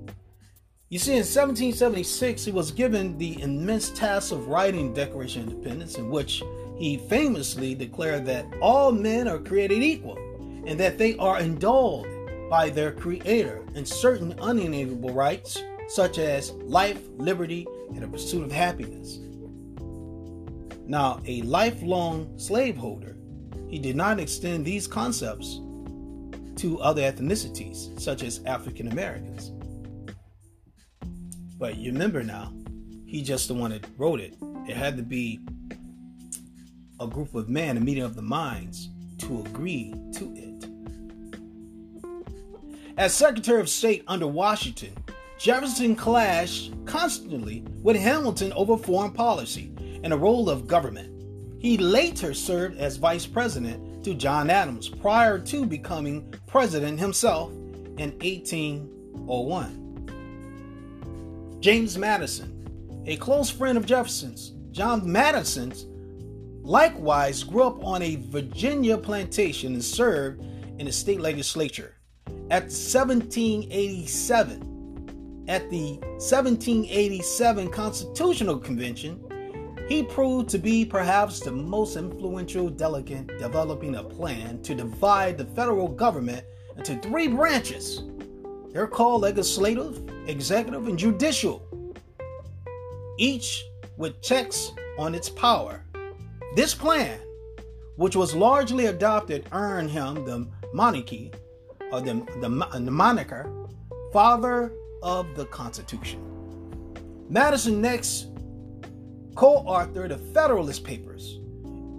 You 0.90 1.00
see, 1.00 1.14
in 1.14 1.18
1776, 1.18 2.46
he 2.46 2.52
was 2.52 2.70
given 2.72 3.18
the 3.18 3.42
immense 3.42 3.90
task 3.90 4.32
of 4.32 4.48
writing 4.48 4.94
the 4.94 5.06
Declaration 5.06 5.42
of 5.44 5.50
Independence, 5.50 5.98
in 5.98 6.10
which 6.12 6.44
he 6.78 6.98
famously 7.10 7.74
declared 7.74 8.26
that 8.28 8.46
all 8.62 8.92
men 8.92 9.28
are 9.28 9.40
created 9.40 9.82
equal 9.82 10.18
and 10.68 10.80
that 10.80 10.98
they 10.98 11.18
are 11.18 11.40
endowed 11.40 12.08
by 12.50 12.70
their 12.70 12.92
Creator 12.92 13.66
in 13.74 13.86
certain 13.86 14.34
unalienable 14.40 15.14
rights, 15.14 15.62
such 15.88 16.20
as 16.20 16.52
life, 16.52 17.02
liberty, 17.18 17.66
and 17.96 18.04
a 18.04 18.08
pursuit 18.08 18.44
of 18.44 18.52
happiness. 18.52 19.20
Now, 20.86 21.22
a 21.26 21.42
lifelong 21.44 22.38
slaveholder, 22.38 23.18
he 23.70 23.80
did 23.80 23.96
not 23.96 24.20
extend 24.20 24.66
these 24.66 24.86
concepts 24.86 25.60
to 26.58 26.80
other 26.80 27.02
ethnicities, 27.02 28.00
such 28.00 28.24
as 28.24 28.44
African 28.46 28.90
Americans. 28.90 29.52
But 31.58 31.78
you 31.78 31.92
remember 31.92 32.24
now, 32.24 32.54
he 33.06 33.22
just 33.22 33.48
the 33.48 33.54
one 33.54 33.72
that 33.72 33.88
wrote 33.98 34.20
it. 34.20 34.36
It 34.68 34.76
had 34.76 34.98
to 34.98 35.04
be 35.04 35.40
a 37.00 37.08
group 37.08 37.34
of 37.34 37.50
men, 37.50 37.78
a 37.78 37.80
meeting 37.80 38.04
of 38.04 38.16
the 38.16 38.22
minds, 38.22 38.90
to 39.20 39.42
agree 39.42 39.94
to 40.14 40.34
it. 40.36 40.66
As 42.98 43.14
Secretary 43.14 43.60
of 43.60 43.70
State 43.70 44.04
under 44.08 44.28
Washington, 44.28 44.94
Jefferson 45.40 45.96
clashed 45.96 46.72
constantly 46.86 47.64
with 47.82 47.96
Hamilton 47.96 48.54
over 48.54 48.78
foreign 48.78 49.12
policy 49.12 49.73
and 50.04 50.12
the 50.12 50.18
role 50.18 50.50
of 50.50 50.68
government. 50.68 51.10
He 51.60 51.78
later 51.78 52.34
served 52.34 52.78
as 52.78 52.98
vice 52.98 53.26
president 53.26 54.04
to 54.04 54.14
John 54.14 54.50
Adams 54.50 54.90
prior 54.90 55.40
to 55.40 55.66
becoming 55.66 56.34
president 56.46 57.00
himself 57.00 57.54
in 57.98 58.12
1801. 58.20 59.80
James 61.62 61.98
Madison, 61.98 63.04
a 63.06 63.16
close 63.16 63.50
friend 63.50 63.78
of 63.78 63.86
Jefferson's, 63.86 64.50
John 64.72 65.10
Madison 65.10 65.72
likewise 66.64 67.44
grew 67.44 67.64
up 67.64 67.86
on 67.86 68.02
a 68.02 68.16
Virginia 68.16 68.98
plantation 68.98 69.74
and 69.74 69.84
served 69.84 70.42
in 70.80 70.86
the 70.86 70.92
state 70.92 71.22
legislature. 71.22 71.98
At 72.50 72.64
1787, 72.64 75.46
at 75.48 75.70
the 75.70 76.00
1787 76.20 77.70
Constitutional 77.70 78.58
Convention, 78.58 79.23
he 79.88 80.04
proved 80.04 80.50
to 80.50 80.58
be 80.58 80.86
perhaps 80.86 81.40
the 81.40 81.52
most 81.52 81.98
influential 81.98 82.70
delegate 82.70 83.28
developing 83.40 83.96
a 83.96 84.04
plan 84.04 84.62
to 84.64 84.76
divide 84.76 85.38
the 85.38 85.46
federal 85.46 85.88
government 85.88 86.46
into 86.78 86.96
three 86.98 87.28
branches 87.28 88.04
they're 88.74 88.88
called 88.88 89.22
legislative, 89.22 90.02
executive, 90.28 90.88
and 90.88 90.98
judicial, 90.98 91.62
each 93.20 93.64
with 93.98 94.20
checks 94.24 94.72
on 94.98 95.14
its 95.14 95.30
power. 95.30 95.86
This 96.56 96.74
plan, 96.74 97.20
which 97.98 98.16
was 98.16 98.34
largely 98.34 98.88
adopted, 98.88 99.48
earned 99.52 99.92
him 99.92 100.26
the 100.26 100.48
monarchy, 100.74 101.32
or 101.92 102.02
the, 102.02 102.16
the, 102.42 102.80
the 102.80 102.92
moniker, 102.92 103.48
Father 104.12 104.74
of 105.04 105.28
the 105.36 105.46
Constitution. 105.46 106.20
Madison 107.30 107.80
next 107.80 108.30
co 109.36 109.64
authored 109.64 110.10
the 110.10 110.18
Federalist 110.18 110.84
Papers, 110.84 111.40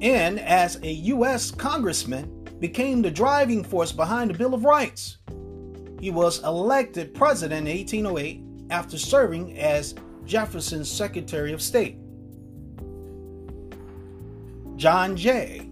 and 0.01 0.39
as 0.41 0.77
a 0.83 0.93
U.S. 0.93 1.51
Congressman, 1.51 2.45
became 2.61 3.03
the 3.03 3.11
driving 3.11 3.63
force 3.63 3.93
behind 3.93 4.31
the 4.31 4.39
Bill 4.39 4.55
of 4.55 4.65
Rights. 4.65 5.19
He 6.01 6.11
was 6.11 6.43
elected 6.45 7.15
president 7.15 7.69
in 7.69 7.77
1808 7.77 8.43
after 8.71 8.99
serving 8.99 9.59
as 9.59 9.95
Jefferson's 10.25 10.91
Secretary 10.91 11.53
of 11.53 11.61
State. 11.61 11.99
John 14.77 15.17
Jay, 15.17 15.69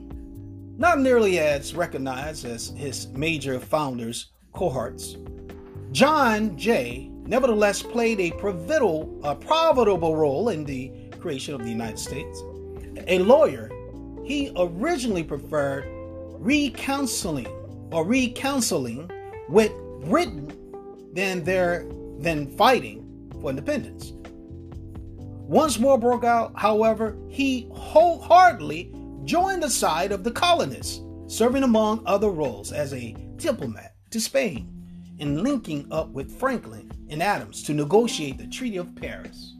not 0.76 1.00
nearly 1.00 1.38
as 1.38 1.74
recognized 1.74 2.44
as 2.44 2.68
his 2.76 3.08
major 3.08 3.58
founders' 3.58 4.32
cohorts, 4.52 5.16
John 5.90 6.56
Jay 6.56 7.10
nevertheless 7.26 7.82
played 7.82 8.20
a 8.20 8.30
pivotal, 8.32 9.20
a 9.24 9.34
profitable 9.34 10.16
role 10.16 10.48
in 10.48 10.64
the 10.64 10.92
creation 11.22 11.54
of 11.54 11.62
the 11.62 11.70
United 11.70 11.98
States. 11.98 12.42
A 13.06 13.18
lawyer, 13.20 13.70
he 14.24 14.52
originally 14.56 15.24
preferred 15.24 15.84
recounseling 16.40 17.48
or 17.92 18.04
recounseling 18.04 19.10
with 19.48 19.72
Britain 20.08 20.52
than 21.12 21.44
their 21.44 21.86
than 22.18 22.50
fighting 22.56 23.30
for 23.40 23.50
independence. 23.50 24.12
Once 25.52 25.78
war 25.78 25.98
broke 25.98 26.24
out, 26.24 26.52
however, 26.56 27.16
he 27.28 27.68
wholeheartedly 27.72 28.94
joined 29.24 29.62
the 29.62 29.70
side 29.70 30.12
of 30.12 30.24
the 30.24 30.30
colonists, 30.30 31.00
serving 31.26 31.62
among 31.62 32.02
other 32.06 32.30
roles 32.30 32.72
as 32.72 32.92
a 32.94 33.14
diplomat 33.36 33.94
to 34.10 34.20
Spain 34.20 34.68
and 35.20 35.42
linking 35.42 35.86
up 35.92 36.08
with 36.10 36.38
Franklin 36.38 36.90
and 37.10 37.22
Adams 37.22 37.62
to 37.64 37.74
negotiate 37.74 38.38
the 38.38 38.46
Treaty 38.46 38.78
of 38.78 38.94
Paris. 38.96 39.54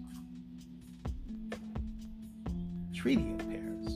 Treaty 3.03 3.33
of 3.33 3.39
Paris. 3.41 3.95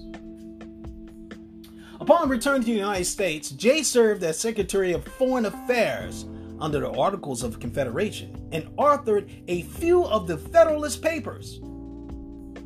Upon 2.01 2.29
return 2.29 2.59
to 2.62 2.66
the 2.66 2.73
United 2.73 3.05
States, 3.05 3.51
Jay 3.51 3.85
served 3.85 4.25
as 4.25 4.37
Secretary 4.37 4.92
of 4.92 5.05
Foreign 5.05 5.47
Affairs 5.47 6.27
under 6.59 6.81
the 6.81 6.90
Articles 6.90 7.45
of 7.45 7.61
Confederation 7.61 8.49
and 8.51 8.64
authored 8.77 9.31
a 9.47 9.62
few 9.62 10.05
of 10.07 10.27
the 10.27 10.37
Federalist 10.37 11.03
Papers. 11.03 11.61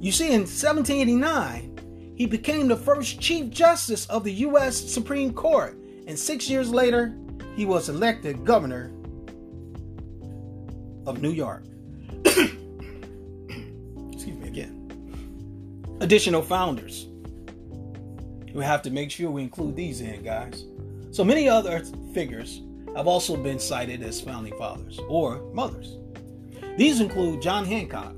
You 0.01 0.13
see, 0.13 0.29
in 0.29 0.47
1789, 0.47 2.15
he 2.17 2.25
became 2.25 2.69
the 2.69 2.77
first 2.77 3.21
Chief 3.21 3.51
Justice 3.51 4.07
of 4.07 4.25
the 4.25 4.33
U.S. 4.33 4.79
Supreme 4.79 5.35
Court, 5.35 5.77
and 6.07 6.19
six 6.19 6.49
years 6.49 6.71
later, 6.71 7.15
he 7.55 7.67
was 7.67 7.91
elected 7.91 8.47
governor 8.47 8.95
of 11.07 11.21
New 11.21 11.33
York. 11.33 11.65
Additional 16.01 16.41
founders. 16.41 17.09
We 18.55 18.65
have 18.65 18.81
to 18.83 18.91
make 18.91 19.11
sure 19.11 19.31
we 19.31 19.43
include 19.43 19.77
these 19.77 20.01
in, 20.01 20.23
guys. 20.23 20.65
So 21.11 21.23
many 21.23 21.47
other 21.47 21.85
figures 22.15 22.63
have 22.97 23.07
also 23.07 23.37
been 23.37 23.59
cited 23.59 24.03
as 24.03 24.19
founding 24.19 24.57
fathers 24.57 24.99
or 25.09 25.43
mothers. 25.53 25.99
These 26.79 27.01
include 27.01 27.43
John 27.43 27.67
Hancock. 27.67 28.15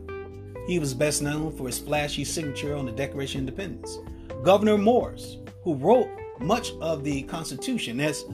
He 0.68 0.78
was 0.78 0.94
best 0.94 1.22
known 1.22 1.56
for 1.56 1.66
his 1.66 1.80
flashy 1.80 2.24
signature 2.24 2.76
on 2.76 2.86
the 2.86 2.92
Declaration 2.92 3.40
of 3.40 3.48
Independence. 3.48 3.98
Gouverneur 4.44 4.78
Morris, 4.78 5.38
who 5.64 5.74
wrote 5.74 6.08
much 6.38 6.70
of 6.80 7.02
the 7.02 7.22
Constitution 7.22 8.00
as 8.00 8.24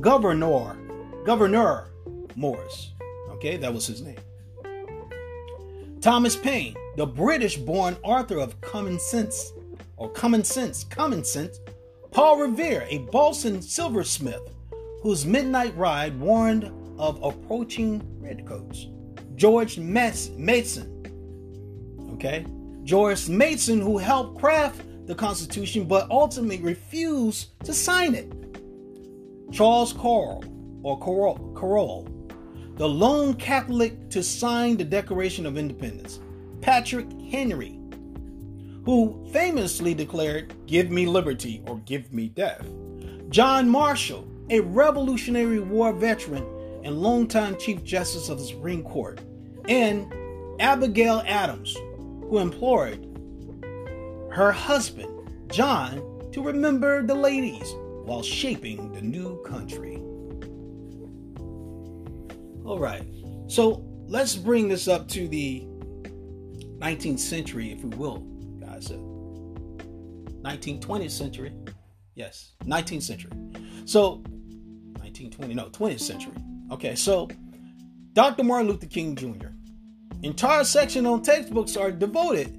Governor, 0.00 0.76
Gouverneur 1.24 1.88
Morris. 2.36 2.92
Okay, 3.30 3.56
that 3.56 3.74
was 3.74 3.84
his 3.84 4.00
name. 4.00 4.18
Thomas 6.02 6.34
Paine, 6.34 6.74
the 6.96 7.06
British 7.06 7.56
born 7.56 7.96
author 8.02 8.38
of 8.38 8.60
Common 8.60 8.98
Sense, 8.98 9.52
or 9.96 10.10
Common 10.10 10.42
Sense, 10.42 10.82
Common 10.82 11.22
Sense. 11.22 11.60
Paul 12.10 12.40
Revere, 12.40 12.84
a 12.90 12.98
Boston 12.98 13.62
silversmith 13.62 14.42
whose 15.00 15.24
midnight 15.24 15.76
ride 15.76 16.18
warned 16.18 16.72
of 16.98 17.22
approaching 17.22 18.02
redcoats. 18.20 18.88
George 19.36 19.78
Mason, 19.78 21.06
okay? 22.14 22.46
George 22.82 23.28
Mason, 23.28 23.80
who 23.80 23.96
helped 23.96 24.40
craft 24.40 24.82
the 25.06 25.14
Constitution 25.14 25.84
but 25.84 26.10
ultimately 26.10 26.58
refused 26.58 27.50
to 27.64 27.72
sign 27.72 28.16
it. 28.16 28.32
Charles 29.52 29.92
Corral, 29.92 30.42
or 30.82 30.98
Corral, 30.98 32.08
the 32.76 32.88
lone 32.88 33.34
Catholic 33.34 34.10
to 34.10 34.22
sign 34.22 34.76
the 34.76 34.84
Declaration 34.84 35.46
of 35.46 35.58
Independence. 35.58 36.20
Patrick 36.60 37.06
Henry, 37.30 37.78
who 38.84 39.28
famously 39.32 39.94
declared, 39.94 40.54
Give 40.66 40.90
me 40.90 41.06
liberty 41.06 41.62
or 41.66 41.78
give 41.78 42.12
me 42.12 42.28
death. 42.28 42.66
John 43.28 43.68
Marshall, 43.68 44.26
a 44.50 44.60
Revolutionary 44.60 45.60
War 45.60 45.92
veteran 45.92 46.46
and 46.84 47.00
longtime 47.00 47.58
Chief 47.58 47.82
Justice 47.84 48.28
of 48.28 48.38
the 48.38 48.44
Supreme 48.44 48.82
Court. 48.82 49.20
And 49.68 50.12
Abigail 50.60 51.22
Adams, 51.26 51.74
who 51.74 52.38
implored 52.38 53.06
her 54.30 54.50
husband, 54.50 55.10
John, 55.50 56.02
to 56.32 56.42
remember 56.42 57.02
the 57.02 57.14
ladies 57.14 57.74
while 58.04 58.22
shaping 58.22 58.92
the 58.92 59.02
new 59.02 59.40
country. 59.42 60.02
All 62.64 62.78
right, 62.78 63.04
so 63.48 63.84
let's 64.06 64.36
bring 64.36 64.68
this 64.68 64.86
up 64.86 65.08
to 65.08 65.26
the 65.26 65.66
19th 66.78 67.18
century, 67.18 67.72
if 67.72 67.82
we 67.82 67.90
will, 67.96 68.18
guys. 68.60 68.90
Uh, 68.90 68.98
19th, 70.42 70.80
20th 70.80 71.10
century. 71.10 71.52
Yes, 72.14 72.52
19th 72.64 73.02
century. 73.02 73.32
So, 73.84 74.16
1920, 75.00 75.54
no, 75.54 75.70
20th 75.70 76.00
century. 76.00 76.34
Okay, 76.70 76.94
so 76.94 77.28
Dr. 78.12 78.44
Martin 78.44 78.68
Luther 78.68 78.86
King 78.86 79.16
Jr. 79.16 79.48
Entire 80.22 80.64
section 80.64 81.04
on 81.06 81.22
textbooks 81.22 81.76
are 81.76 81.90
devoted 81.90 82.58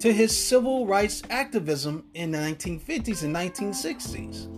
to 0.00 0.12
his 0.12 0.36
civil 0.36 0.86
rights 0.86 1.22
activism 1.30 2.04
in 2.14 2.32
the 2.32 2.38
1950s 2.38 3.22
and 3.22 3.34
1960s. 3.34 4.52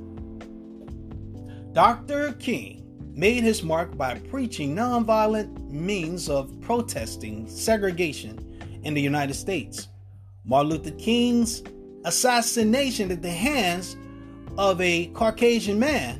Dr. 1.74 2.32
King 2.34 2.77
made 3.18 3.42
his 3.42 3.64
mark 3.64 3.96
by 3.96 4.16
preaching 4.30 4.76
nonviolent 4.76 5.72
means 5.72 6.28
of 6.28 6.60
protesting 6.60 7.48
segregation 7.48 8.38
in 8.84 8.94
the 8.94 9.00
United 9.02 9.34
States. 9.34 9.88
Martin 10.44 10.70
Luther 10.70 10.92
King's 10.92 11.64
assassination 12.04 13.10
at 13.10 13.20
the 13.20 13.28
hands 13.28 13.96
of 14.56 14.80
a 14.80 15.06
Caucasian 15.14 15.80
man 15.80 16.18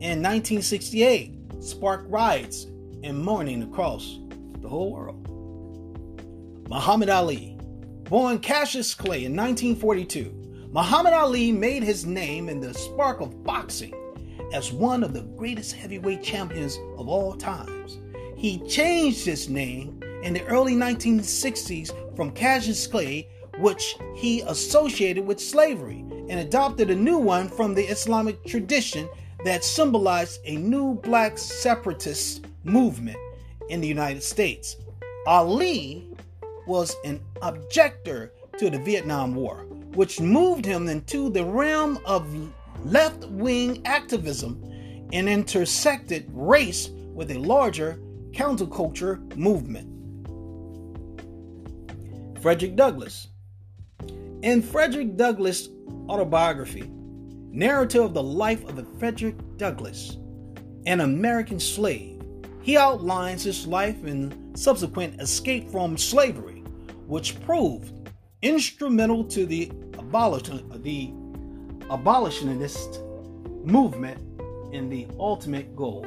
in 0.00 0.22
1968 0.22 1.34
sparked 1.58 2.08
riots 2.08 2.68
and 3.02 3.18
mourning 3.18 3.64
across 3.64 4.20
the 4.60 4.68
whole 4.68 4.92
world. 4.92 5.28
Muhammad 6.68 7.08
Ali, 7.08 7.58
born 8.04 8.38
Cassius 8.38 8.94
Clay 8.94 9.24
in 9.24 9.34
1942, 9.34 10.68
Muhammad 10.70 11.12
Ali 11.12 11.50
made 11.50 11.82
his 11.82 12.06
name 12.06 12.48
in 12.48 12.60
the 12.60 12.72
spark 12.72 13.20
of 13.20 13.42
boxing 13.42 13.94
as 14.52 14.72
one 14.72 15.02
of 15.02 15.12
the 15.12 15.22
greatest 15.22 15.74
heavyweight 15.74 16.22
champions 16.22 16.78
of 16.98 17.08
all 17.08 17.34
times. 17.34 17.98
He 18.36 18.58
changed 18.68 19.24
his 19.24 19.48
name 19.48 20.00
in 20.22 20.34
the 20.34 20.44
early 20.44 20.74
1960s 20.74 22.16
from 22.16 22.32
Cassius 22.32 22.86
Clay, 22.86 23.28
which 23.58 23.96
he 24.14 24.42
associated 24.42 25.26
with 25.26 25.40
slavery, 25.40 26.04
and 26.28 26.40
adopted 26.40 26.90
a 26.90 26.96
new 26.96 27.18
one 27.18 27.48
from 27.48 27.74
the 27.74 27.84
Islamic 27.84 28.44
tradition 28.44 29.08
that 29.44 29.64
symbolized 29.64 30.40
a 30.44 30.56
new 30.56 30.94
black 30.96 31.38
separatist 31.38 32.46
movement 32.64 33.16
in 33.68 33.80
the 33.80 33.88
United 33.88 34.22
States. 34.22 34.76
Ali 35.26 36.08
was 36.66 36.96
an 37.04 37.20
objector 37.42 38.32
to 38.58 38.70
the 38.70 38.78
Vietnam 38.78 39.34
War, 39.34 39.66
which 39.94 40.20
moved 40.20 40.64
him 40.64 40.88
into 40.88 41.30
the 41.30 41.44
realm 41.44 41.98
of 42.04 42.26
left 42.86 43.24
wing 43.24 43.82
activism 43.84 44.62
and 45.12 45.28
intersected 45.28 46.28
race 46.32 46.88
with 46.88 47.32
a 47.32 47.38
larger 47.38 48.00
counterculture 48.30 49.36
movement. 49.36 49.92
Frederick 52.40 52.76
Douglass. 52.76 53.28
In 54.42 54.62
Frederick 54.62 55.16
Douglass' 55.16 55.68
autobiography, 56.08 56.88
Narrative 57.50 58.04
of 58.04 58.14
the 58.14 58.22
Life 58.22 58.64
of 58.68 58.86
Frederick 59.00 59.34
Douglass, 59.56 60.18
an 60.86 61.00
American 61.00 61.58
slave, 61.58 62.22
he 62.62 62.76
outlines 62.76 63.42
his 63.42 63.66
life 63.66 64.04
and 64.04 64.56
subsequent 64.56 65.20
escape 65.20 65.70
from 65.70 65.98
slavery, 65.98 66.62
which 67.06 67.40
proved 67.40 68.10
instrumental 68.42 69.24
to 69.24 69.44
the 69.44 69.72
abolition, 69.98 70.70
the 70.82 71.12
abolitionist 71.90 73.00
movement 73.64 74.18
in 74.72 74.88
the 74.88 75.06
ultimate 75.18 75.74
goal. 75.76 76.04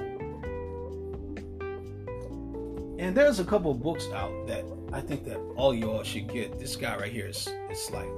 And 2.99 3.15
there's 3.15 3.39
a 3.39 3.45
couple 3.45 3.71
of 3.71 3.81
books 3.81 4.07
out 4.13 4.47
that 4.47 4.65
I 4.91 4.99
think 5.01 5.23
that 5.25 5.37
all 5.55 5.73
y'all 5.73 6.03
should 6.03 6.31
get. 6.31 6.59
This 6.59 6.75
guy 6.75 6.97
right 6.97 7.11
here 7.11 7.27
is 7.27 7.47
it's 7.69 7.89
like 7.91 8.09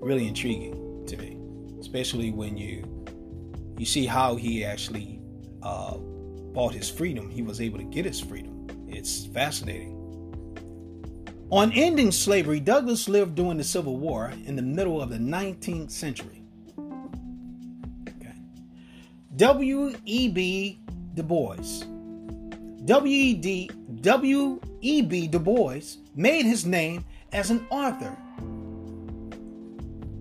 really 0.00 0.26
intriguing 0.26 1.04
to 1.06 1.16
me, 1.16 1.36
especially 1.80 2.30
when 2.30 2.56
you 2.56 2.84
you 3.76 3.84
see 3.84 4.06
how 4.06 4.36
he 4.36 4.64
actually 4.64 5.20
uh, 5.62 5.96
bought 5.96 6.72
his 6.72 6.88
freedom. 6.88 7.28
He 7.28 7.42
was 7.42 7.60
able 7.60 7.78
to 7.78 7.84
get 7.84 8.04
his 8.04 8.20
freedom. 8.20 8.66
It's 8.88 9.26
fascinating. 9.26 9.93
On 11.54 11.70
ending 11.70 12.10
slavery, 12.10 12.58
Douglass 12.58 13.08
lived 13.08 13.36
during 13.36 13.58
the 13.58 13.64
Civil 13.64 13.96
War 13.96 14.32
in 14.44 14.56
the 14.56 14.62
middle 14.62 15.00
of 15.00 15.08
the 15.08 15.18
19th 15.18 15.92
century. 15.92 16.42
Okay. 18.08 18.34
W.E.B. 19.36 20.80
Du 21.14 21.22
Bois. 21.22 21.84
W.E.D. 22.86 23.70
W.E.B. 24.00 25.28
Du 25.28 25.38
Bois 25.38 25.96
made 26.16 26.44
his 26.44 26.66
name 26.66 27.04
as 27.32 27.52
an 27.52 27.64
author, 27.70 28.16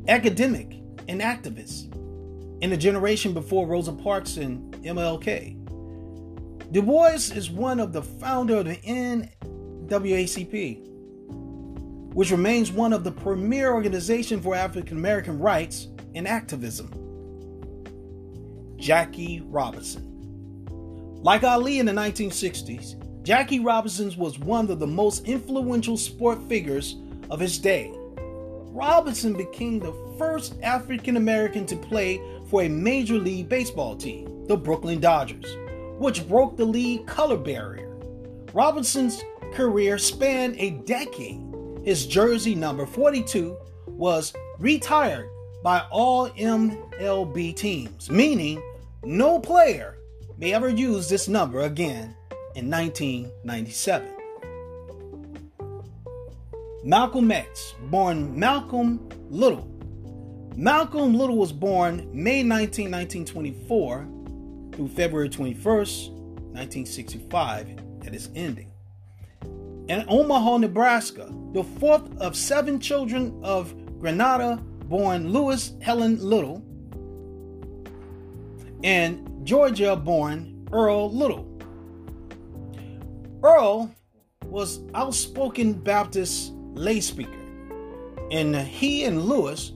academic, 0.07 0.83
and 1.07 1.19
activist 1.19 1.91
in 2.61 2.69
the 2.69 2.77
generation 2.77 3.33
before 3.33 3.65
Rosa 3.65 3.93
Parks 3.93 4.37
and 4.37 4.71
MLK. 4.83 5.55
Du 6.71 6.83
Bois 6.83 7.31
is 7.33 7.49
one 7.49 7.79
of 7.79 7.91
the 7.91 8.03
founder 8.03 8.57
of 8.57 8.65
the 8.65 8.75
NAACP, 9.87 10.92
which 12.13 12.31
remains 12.31 12.71
one 12.71 12.93
of 12.93 13.03
the 13.03 13.11
premier 13.11 13.73
organizations 13.73 14.43
for 14.43 14.55
African 14.55 14.97
American 14.97 15.39
rights 15.39 15.87
and 16.15 16.27
activism. 16.27 16.91
Jackie 18.77 19.41
Robinson. 19.45 20.09
Like 21.21 21.43
Ali 21.43 21.79
in 21.79 21.85
the 21.85 21.91
1960s, 21.93 23.23
Jackie 23.23 23.61
Robinson 23.61 24.13
was 24.17 24.37
one 24.37 24.69
of 24.69 24.79
the 24.79 24.87
most 24.87 25.25
influential 25.25 25.95
sport 25.95 26.41
figures 26.49 26.97
of 27.29 27.39
his 27.39 27.57
day. 27.57 27.93
Robinson 28.73 29.33
became 29.33 29.79
the 29.79 29.93
first 30.17 30.55
African 30.61 31.15
American 31.15 31.65
to 31.67 31.75
play 31.75 32.21
for 32.49 32.63
a 32.63 32.67
Major 32.69 33.15
League 33.15 33.47
Baseball 33.47 33.95
team, 33.95 34.45
the 34.47 34.57
Brooklyn 34.57 34.99
Dodgers, 34.99 35.55
which 35.97 36.27
broke 36.27 36.57
the 36.57 36.65
league 36.65 37.07
color 37.07 37.37
barrier. 37.37 37.95
Robinson's 38.53 39.23
career 39.53 39.97
spanned 39.97 40.55
a 40.57 40.71
decade 40.71 41.42
his 41.83 42.05
jersey 42.05 42.55
number 42.55 42.85
42 42.85 43.57
was 43.87 44.33
retired 44.59 45.29
by 45.63 45.81
all 45.91 46.29
MLB 46.29 47.55
teams, 47.55 48.09
meaning 48.09 48.61
no 49.03 49.39
player 49.39 49.97
may 50.37 50.53
ever 50.53 50.69
use 50.69 51.09
this 51.09 51.27
number 51.27 51.61
again 51.61 52.15
in 52.55 52.69
1997. 52.69 54.09
Malcolm 56.83 57.31
X, 57.31 57.75
born 57.89 58.37
Malcolm 58.37 59.09
Little. 59.29 59.69
Malcolm 60.55 61.13
Little 61.13 61.37
was 61.37 61.53
born 61.53 62.09
May 62.13 62.43
19, 62.43 62.91
1924 62.91 64.07
through 64.73 64.87
February 64.89 65.29
21st, 65.29 66.09
1965 66.09 67.69
at 68.05 68.13
its 68.13 68.29
ending. 68.35 68.72
In 69.89 70.05
Omaha, 70.07 70.59
Nebraska, 70.59 71.29
the 71.51 71.63
fourth 71.63 72.17
of 72.17 72.37
seven 72.37 72.79
children 72.79 73.37
of 73.43 73.75
Grenada 73.99 74.63
born 74.85 75.29
Louis 75.29 75.73
Helen 75.81 76.17
Little, 76.21 76.63
and 78.83 79.45
Georgia 79.45 79.95
born 79.97 80.67
Earl 80.71 81.11
Little. 81.11 81.49
Earl 83.43 83.93
was 84.45 84.79
outspoken 84.95 85.73
Baptist 85.73 86.53
lay 86.73 87.01
speaker, 87.01 87.31
and 88.31 88.55
he 88.55 89.03
and 89.03 89.23
Lewis 89.23 89.73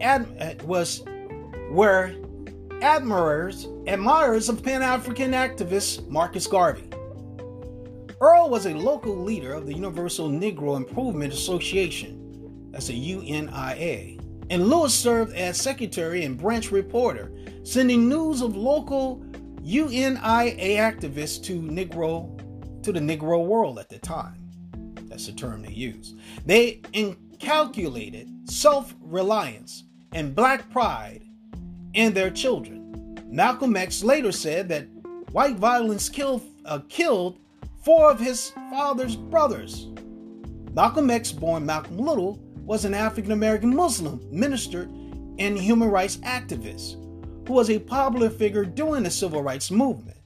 ad, 0.00 0.62
was 0.62 1.04
were 1.70 2.14
admirers 2.80 3.66
admirers 3.86 4.48
of 4.48 4.62
Pan 4.62 4.82
African 4.82 5.32
activist 5.32 6.08
Marcus 6.08 6.46
Garvey. 6.46 6.88
Earl 8.20 8.48
was 8.48 8.66
a 8.66 8.74
local 8.74 9.16
leader 9.16 9.52
of 9.52 9.66
the 9.66 9.74
Universal 9.74 10.30
Negro 10.30 10.76
Improvement 10.76 11.32
Association, 11.32 12.68
that's 12.70 12.88
a 12.88 12.92
UNIA, 12.92 14.20
and 14.50 14.68
Lewis 14.68 14.94
served 14.94 15.34
as 15.34 15.60
secretary 15.60 16.24
and 16.24 16.38
branch 16.38 16.70
reporter, 16.70 17.32
sending 17.62 18.08
news 18.08 18.40
of 18.40 18.56
local 18.56 19.24
UNIA 19.62 20.76
activists 20.78 21.42
to 21.44 21.60
Negro 21.60 22.30
to 22.82 22.92
the 22.92 23.00
Negro 23.00 23.46
world 23.46 23.78
at 23.78 23.88
the 23.88 23.98
time. 23.98 24.36
That's 25.08 25.26
the 25.26 25.32
term 25.32 25.62
they 25.62 25.72
use. 25.72 26.14
They 26.44 26.82
inculcated 26.92 28.28
self-reliance 28.50 29.84
and 30.12 30.34
black 30.34 30.70
pride 30.70 31.22
in 31.94 32.12
their 32.12 32.30
children. 32.30 33.18
Malcolm 33.26 33.76
X 33.76 34.04
later 34.04 34.32
said 34.32 34.68
that 34.68 34.86
white 35.32 35.56
violence 35.56 36.08
killed, 36.08 36.42
uh, 36.64 36.80
killed 36.88 37.38
four 37.84 38.10
of 38.10 38.18
his 38.18 38.50
father's 38.70 39.14
brothers. 39.14 39.88
Malcolm 40.72 41.10
X, 41.10 41.30
born 41.30 41.66
Malcolm 41.66 41.98
Little, 41.98 42.40
was 42.64 42.84
an 42.84 42.94
African 42.94 43.32
American 43.32 43.74
Muslim 43.74 44.26
minister 44.30 44.82
and 45.38 45.58
human 45.58 45.90
rights 45.90 46.16
activist 46.18 46.94
who 47.46 47.52
was 47.52 47.68
a 47.68 47.78
popular 47.78 48.30
figure 48.30 48.64
during 48.64 49.02
the 49.02 49.10
civil 49.10 49.42
rights 49.42 49.70
movement. 49.70 50.16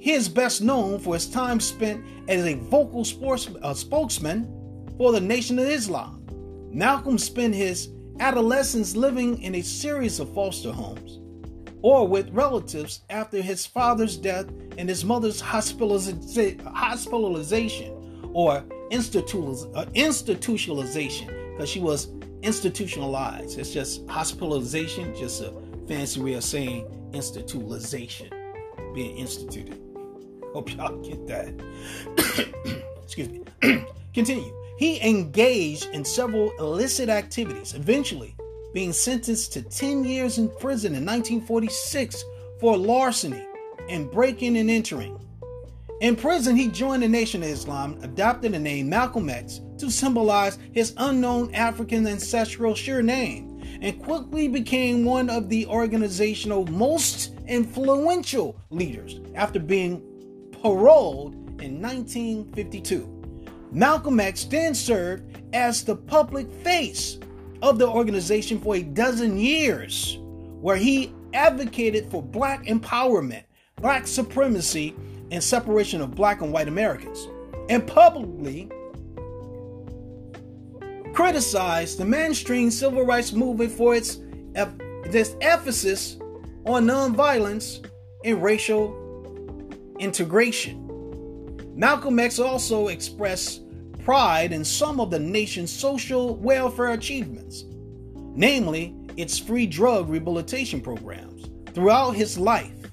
He 0.00 0.12
is 0.12 0.28
best 0.28 0.60
known 0.60 0.98
for 0.98 1.14
his 1.14 1.28
time 1.28 1.60
spent 1.60 2.04
as 2.28 2.44
a 2.44 2.54
vocal 2.54 3.04
sports, 3.04 3.48
uh, 3.62 3.72
spokesman 3.72 4.90
for 4.98 5.12
the 5.12 5.20
Nation 5.20 5.58
of 5.58 5.66
Islam. 5.66 6.26
Malcolm 6.72 7.16
spent 7.16 7.54
his 7.54 7.90
adolescence 8.18 8.96
living 8.96 9.40
in 9.40 9.54
a 9.54 9.62
series 9.62 10.18
of 10.18 10.34
foster 10.34 10.72
homes 10.72 11.20
or 11.84 12.08
with 12.08 12.28
relatives 12.30 13.02
after 13.10 13.42
his 13.42 13.66
father's 13.66 14.16
death 14.16 14.46
and 14.78 14.88
his 14.88 15.04
mother's 15.04 15.38
hospitalization 15.38 17.90
or 18.32 18.52
uh, 18.52 18.62
institutionalization 18.90 21.26
because 21.52 21.68
she 21.68 21.80
was 21.80 22.08
institutionalized. 22.40 23.58
It's 23.58 23.70
just 23.70 24.08
hospitalization, 24.08 25.14
just 25.14 25.42
a 25.42 25.52
fancy 25.86 26.22
way 26.22 26.32
of 26.32 26.44
saying 26.44 26.86
institutionalization, 27.12 28.32
being 28.94 29.18
instituted. 29.18 29.78
Hope 30.54 30.74
y'all 30.74 30.96
get 31.02 31.26
that. 31.26 31.52
Excuse 33.02 33.28
me. 33.28 33.42
Continue. 34.14 34.54
He 34.78 35.06
engaged 35.06 35.90
in 35.92 36.02
several 36.02 36.50
illicit 36.52 37.10
activities, 37.10 37.74
eventually 37.74 38.34
being 38.74 38.92
sentenced 38.92 39.52
to 39.52 39.62
10 39.62 40.04
years 40.04 40.36
in 40.36 40.48
prison 40.48 40.94
in 40.94 41.06
1946 41.06 42.24
for 42.60 42.76
larceny 42.76 43.46
and 43.88 44.10
breaking 44.10 44.58
and 44.58 44.68
entering. 44.68 45.18
In 46.00 46.16
prison, 46.16 46.56
he 46.56 46.68
joined 46.68 47.04
the 47.04 47.08
Nation 47.08 47.42
of 47.44 47.48
Islam, 47.48 47.98
adopted 48.02 48.52
the 48.52 48.58
name 48.58 48.88
Malcolm 48.88 49.30
X 49.30 49.60
to 49.78 49.90
symbolize 49.90 50.58
his 50.72 50.92
unknown 50.96 51.54
African 51.54 52.06
ancestral 52.06 52.74
surname, 52.74 53.62
and 53.80 54.02
quickly 54.02 54.48
became 54.48 55.04
one 55.04 55.30
of 55.30 55.48
the 55.48 55.66
organizational 55.66 56.66
most 56.66 57.32
influential 57.46 58.56
leaders 58.70 59.20
after 59.36 59.60
being 59.60 60.02
paroled 60.62 61.34
in 61.62 61.80
1952. 61.80 63.08
Malcolm 63.70 64.18
X 64.18 64.44
then 64.44 64.74
served 64.74 65.24
as 65.52 65.84
the 65.84 65.96
public 65.96 66.50
face 66.52 67.18
of 67.62 67.78
the 67.78 67.88
organization 67.88 68.60
for 68.60 68.76
a 68.76 68.82
dozen 68.82 69.36
years, 69.36 70.18
where 70.60 70.76
he 70.76 71.12
advocated 71.32 72.10
for 72.10 72.22
black 72.22 72.64
empowerment, 72.66 73.44
black 73.76 74.06
supremacy, 74.06 74.94
and 75.30 75.42
separation 75.42 76.00
of 76.00 76.14
black 76.14 76.42
and 76.42 76.52
white 76.52 76.68
Americans, 76.68 77.28
and 77.68 77.86
publicly 77.86 78.70
criticized 81.12 81.98
the 81.98 82.04
mainstream 82.04 82.70
civil 82.70 83.04
rights 83.04 83.32
movement 83.32 83.70
for 83.70 83.94
its, 83.94 84.18
its 84.54 85.36
emphasis 85.40 86.18
on 86.66 86.84
nonviolence 86.86 87.88
and 88.24 88.42
racial 88.42 89.00
integration. 89.98 90.80
Malcolm 91.76 92.18
X 92.18 92.38
also 92.38 92.88
expressed 92.88 93.63
pride 94.04 94.52
in 94.52 94.64
some 94.64 95.00
of 95.00 95.10
the 95.10 95.18
nation's 95.18 95.72
social 95.72 96.36
welfare 96.36 96.92
achievements, 96.92 97.64
namely 98.34 98.94
its 99.16 99.38
free 99.38 99.66
drug 99.66 100.08
rehabilitation 100.10 100.80
programs. 100.80 101.48
Throughout 101.72 102.10
his 102.12 102.38
life, 102.38 102.92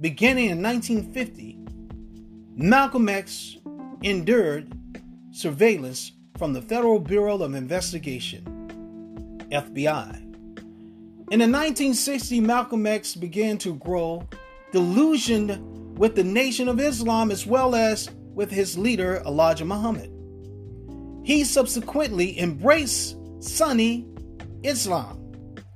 beginning 0.00 0.50
in 0.50 0.62
1950, 0.62 1.58
Malcolm 2.54 3.08
X 3.08 3.56
endured 4.02 4.70
surveillance 5.30 6.12
from 6.36 6.52
the 6.52 6.60
Federal 6.60 6.98
Bureau 7.00 7.40
of 7.40 7.54
Investigation, 7.54 8.44
FBI. 9.50 10.16
In 11.30 11.38
the 11.38 11.46
1960s, 11.46 12.42
Malcolm 12.42 12.86
X 12.86 13.14
began 13.14 13.56
to 13.58 13.74
grow 13.76 14.28
delusioned 14.70 15.98
with 15.98 16.14
the 16.14 16.24
Nation 16.24 16.68
of 16.68 16.78
Islam 16.78 17.30
as 17.30 17.46
well 17.46 17.74
as 17.74 18.10
with 18.34 18.50
his 18.50 18.76
leader, 18.76 19.22
Elijah 19.24 19.64
Muhammad. 19.64 20.11
He 21.24 21.44
subsequently 21.44 22.38
embraced 22.40 23.16
Sunni 23.40 24.08
Islam, 24.62 25.18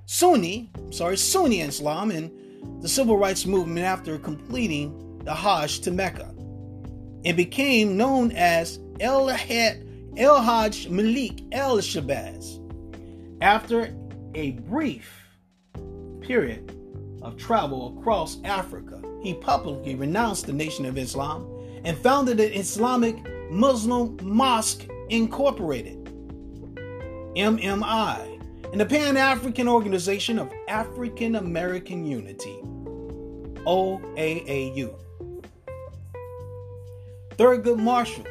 Sunni, 0.06 0.70
sorry, 0.90 1.16
Sunni 1.16 1.60
Islam 1.60 2.10
in 2.10 2.78
the 2.80 2.88
civil 2.88 3.16
rights 3.16 3.46
movement 3.46 3.86
after 3.86 4.18
completing 4.18 5.20
the 5.24 5.34
Hajj 5.34 5.80
to 5.80 5.90
Mecca 5.90 6.32
and 7.24 7.36
became 7.36 7.96
known 7.96 8.32
as 8.32 8.78
El 9.00 9.28
Hajj 9.28 10.88
Malik 10.88 11.42
El 11.52 11.78
Shabazz. 11.78 12.62
After 13.40 13.94
a 14.34 14.52
brief 14.52 15.26
period 16.20 16.72
of 17.22 17.36
travel 17.36 17.98
across 17.98 18.38
Africa, 18.44 19.02
he 19.22 19.34
publicly 19.34 19.94
renounced 19.94 20.46
the 20.46 20.52
Nation 20.52 20.86
of 20.86 20.98
Islam 20.98 21.46
and 21.84 21.96
founded 21.98 22.38
an 22.40 22.52
Islamic 22.52 23.16
Muslim 23.50 24.18
Mosque 24.22 24.86
Incorporated, 25.08 26.04
MMI, 27.36 28.72
and 28.72 28.80
the 28.80 28.86
Pan 28.86 29.16
African 29.16 29.68
Organization 29.68 30.36
of 30.38 30.52
African 30.66 31.36
American 31.36 32.04
Unity, 32.04 32.58
OAAU. 33.64 34.98
Thurgood 37.36 37.78
Marshall, 37.78 38.24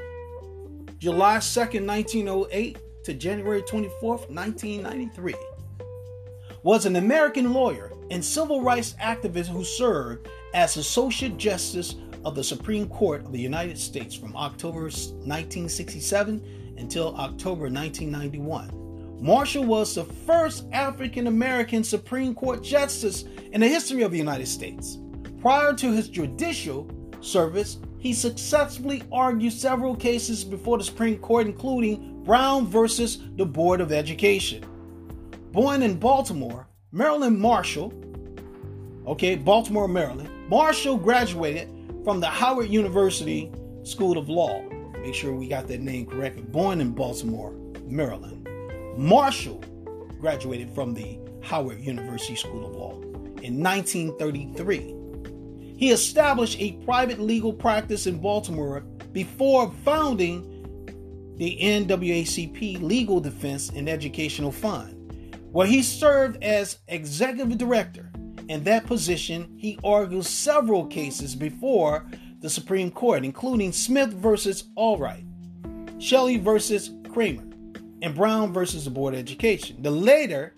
July 0.99 1.37
2nd, 1.37 1.87
1908 1.87 2.77
to 3.05 3.13
January 3.13 3.61
24th, 3.61 4.29
1993, 4.29 5.33
was 6.63 6.85
an 6.85 6.97
American 6.97 7.53
lawyer 7.53 7.93
and 8.11 8.23
civil 8.23 8.61
rights 8.61 8.95
activist 9.01 9.47
who 9.47 9.63
served 9.63 10.27
as 10.53 10.75
Associate 10.75 11.37
Justice 11.37 11.95
of 12.25 12.35
the 12.35 12.43
Supreme 12.43 12.89
Court 12.89 13.21
of 13.23 13.31
the 13.31 13.39
United 13.39 13.77
States 13.77 14.13
from 14.13 14.35
October 14.35 14.81
1967 14.81 16.64
until 16.77 17.15
October 17.15 17.69
1991. 17.69 18.85
Marshall 19.21 19.63
was 19.63 19.95
the 19.95 20.03
first 20.03 20.65
African 20.71 21.27
American 21.27 21.83
Supreme 21.83 22.35
Court 22.35 22.61
justice 22.63 23.23
in 23.51 23.61
the 23.61 23.67
history 23.67 24.03
of 24.03 24.11
the 24.11 24.17
United 24.17 24.47
States. 24.47 24.97
Prior 25.39 25.73
to 25.73 25.91
his 25.91 26.09
judicial 26.09 26.89
service, 27.21 27.79
he 27.97 28.13
successfully 28.13 29.01
argued 29.11 29.53
several 29.53 29.95
cases 29.95 30.43
before 30.43 30.77
the 30.77 30.83
Supreme 30.83 31.17
Court, 31.17 31.47
including 31.47 32.23
Brown 32.23 32.67
versus 32.67 33.19
the 33.35 33.45
Board 33.45 33.81
of 33.81 33.91
Education. 33.91 34.63
Born 35.51 35.81
in 35.81 35.97
Baltimore, 35.97 36.67
Maryland 36.91 37.39
Marshall, 37.39 37.93
okay, 39.07 39.35
Baltimore, 39.35 39.87
Maryland, 39.87 40.29
Marshall 40.49 40.97
graduated 40.97 41.69
from 42.03 42.19
the 42.19 42.27
Howard 42.27 42.69
University 42.69 43.51
School 43.83 44.17
of 44.17 44.29
Law. 44.29 44.61
Make 45.05 45.13
sure 45.13 45.35
we 45.35 45.47
got 45.47 45.67
that 45.67 45.81
name 45.81 46.07
correct. 46.07 46.51
Born 46.51 46.81
in 46.81 46.89
Baltimore, 46.89 47.53
Maryland. 47.85 48.49
Marshall 48.97 49.63
graduated 50.19 50.71
from 50.71 50.95
the 50.95 51.19
Howard 51.43 51.79
University 51.79 52.35
School 52.35 52.65
of 52.65 52.75
Law 52.75 52.93
in 53.43 53.61
1933. 53.61 54.95
He 55.77 55.91
established 55.91 56.59
a 56.59 56.71
private 56.85 57.19
legal 57.19 57.53
practice 57.53 58.07
in 58.07 58.17
Baltimore 58.17 58.79
before 59.11 59.71
founding 59.83 60.41
the 61.37 61.55
NAACP 61.61 62.81
Legal 62.81 63.19
Defense 63.19 63.69
and 63.69 63.87
Educational 63.87 64.51
Fund, 64.51 65.35
where 65.51 65.67
he 65.67 65.83
served 65.83 66.43
as 66.43 66.79
executive 66.87 67.59
director. 67.59 68.11
In 68.47 68.63
that 68.63 68.87
position, 68.87 69.55
he 69.55 69.77
argued 69.83 70.25
several 70.25 70.87
cases 70.87 71.35
before 71.35 72.07
the 72.45 72.49
Supreme 72.51 72.91
Court, 72.91 73.25
including 73.25 73.71
Smith 73.71 74.13
versus 74.13 74.65
Allwright, 74.77 75.25
Shelley 75.99 76.37
versus 76.37 76.91
Kraemer, 77.01 77.51
and 78.03 78.13
Brown 78.13 78.53
versus 78.53 78.85
the 78.85 78.91
Board 78.91 79.15
of 79.15 79.19
Education. 79.19 79.81
The 79.81 79.89
later 79.89 80.53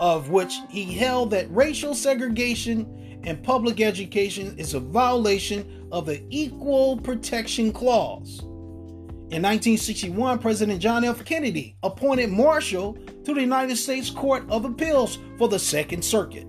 of 0.00 0.30
which 0.30 0.52
he 0.68 0.92
held 0.92 1.30
that 1.30 1.48
racial 1.48 1.94
segregation 1.94 3.20
and 3.22 3.40
public 3.40 3.80
education 3.80 4.58
is 4.58 4.74
a 4.74 4.80
violation 4.80 5.86
of 5.92 6.06
the 6.06 6.24
Equal 6.28 6.96
Protection 6.96 7.72
Clause. 7.72 8.40
In 8.40 9.42
1961, 9.42 10.40
President 10.40 10.82
John 10.82 11.04
F. 11.04 11.24
Kennedy 11.24 11.76
appointed 11.84 12.30
Marshall 12.30 12.94
to 13.24 13.32
the 13.32 13.40
United 13.40 13.76
States 13.76 14.10
Court 14.10 14.42
of 14.48 14.64
Appeals 14.64 15.20
for 15.38 15.46
the 15.46 15.58
Second 15.60 16.04
Circuit. 16.04 16.48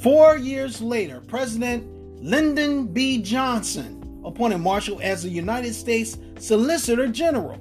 Four 0.00 0.36
years 0.36 0.80
later, 0.80 1.20
President 1.26 1.90
Lyndon 2.24 2.86
B. 2.86 3.20
Johnson 3.20 4.22
appointed 4.24 4.56
Marshall 4.56 4.98
as 5.02 5.22
the 5.22 5.28
United 5.28 5.74
States 5.74 6.16
Solicitor 6.38 7.06
General. 7.06 7.56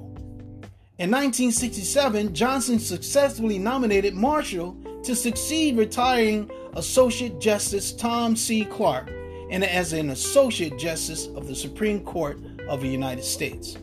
In 0.99 1.11
1967, 1.11 2.33
Johnson 2.33 2.79
successfully 2.79 3.59
nominated 3.59 4.13
Marshall 4.13 4.77
to 5.03 5.17
succeed 5.17 5.77
retiring 5.77 6.49
Associate 6.77 7.37
Justice 7.41 7.91
Tom 7.91 8.37
C. 8.37 8.63
Clark 8.63 9.09
and 9.51 9.65
as 9.65 9.91
an 9.91 10.11
Associate 10.11 10.79
Justice 10.79 11.27
of 11.35 11.45
the 11.45 11.55
Supreme 11.55 11.99
Court 11.99 12.39
of 12.69 12.79
the 12.79 12.87
United 12.87 13.25
States. 13.25 13.77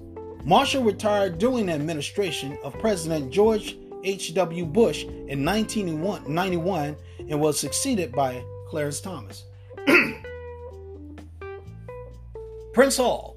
Marshall 0.46 0.82
retired 0.82 1.36
during 1.36 1.66
the 1.66 1.72
administration 1.72 2.56
of 2.64 2.72
President 2.78 3.30
George 3.30 3.76
H.W. 4.02 4.64
Bush 4.64 5.04
in 5.04 5.44
1991 5.44 6.96
and 7.28 7.38
was 7.38 7.60
succeeded 7.60 8.12
by 8.12 8.42
Clarence 8.70 9.02
Thomas. 9.02 9.44
Prince 12.72 12.98
Hall, 12.98 13.36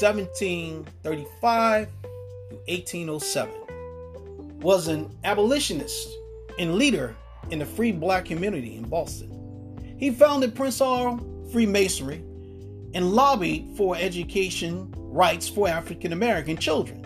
1735 0.00 1.88
to 2.48 2.56
1807, 2.66 3.52
was 4.60 4.88
an 4.88 5.14
abolitionist 5.24 6.08
and 6.58 6.76
leader 6.76 7.14
in 7.50 7.58
the 7.58 7.66
free 7.66 7.92
black 7.92 8.24
community 8.24 8.76
in 8.76 8.88
Boston. 8.88 9.96
He 9.98 10.10
founded 10.10 10.54
Prince 10.54 10.78
Hall 10.78 11.20
Freemasonry 11.52 12.24
and 12.94 13.12
lobbied 13.12 13.76
for 13.76 13.96
education 13.96 14.90
rights 14.96 15.46
for 15.46 15.68
African 15.68 16.14
American 16.14 16.56
children. 16.56 17.04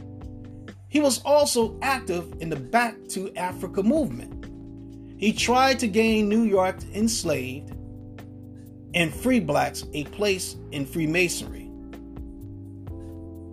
He 0.88 1.00
was 1.00 1.20
also 1.22 1.76
active 1.82 2.34
in 2.38 2.50
the 2.50 2.56
Back 2.56 2.94
to 3.08 3.34
Africa 3.34 3.82
movement. 3.82 4.46
He 5.20 5.32
tried 5.32 5.80
to 5.80 5.88
gain 5.88 6.28
New 6.28 6.44
York 6.44 6.76
enslaved 6.94 7.74
and 8.94 9.12
free 9.12 9.40
blacks 9.40 9.84
a 9.92 10.04
place 10.04 10.56
in 10.72 10.86
Freemasonry. 10.86 11.70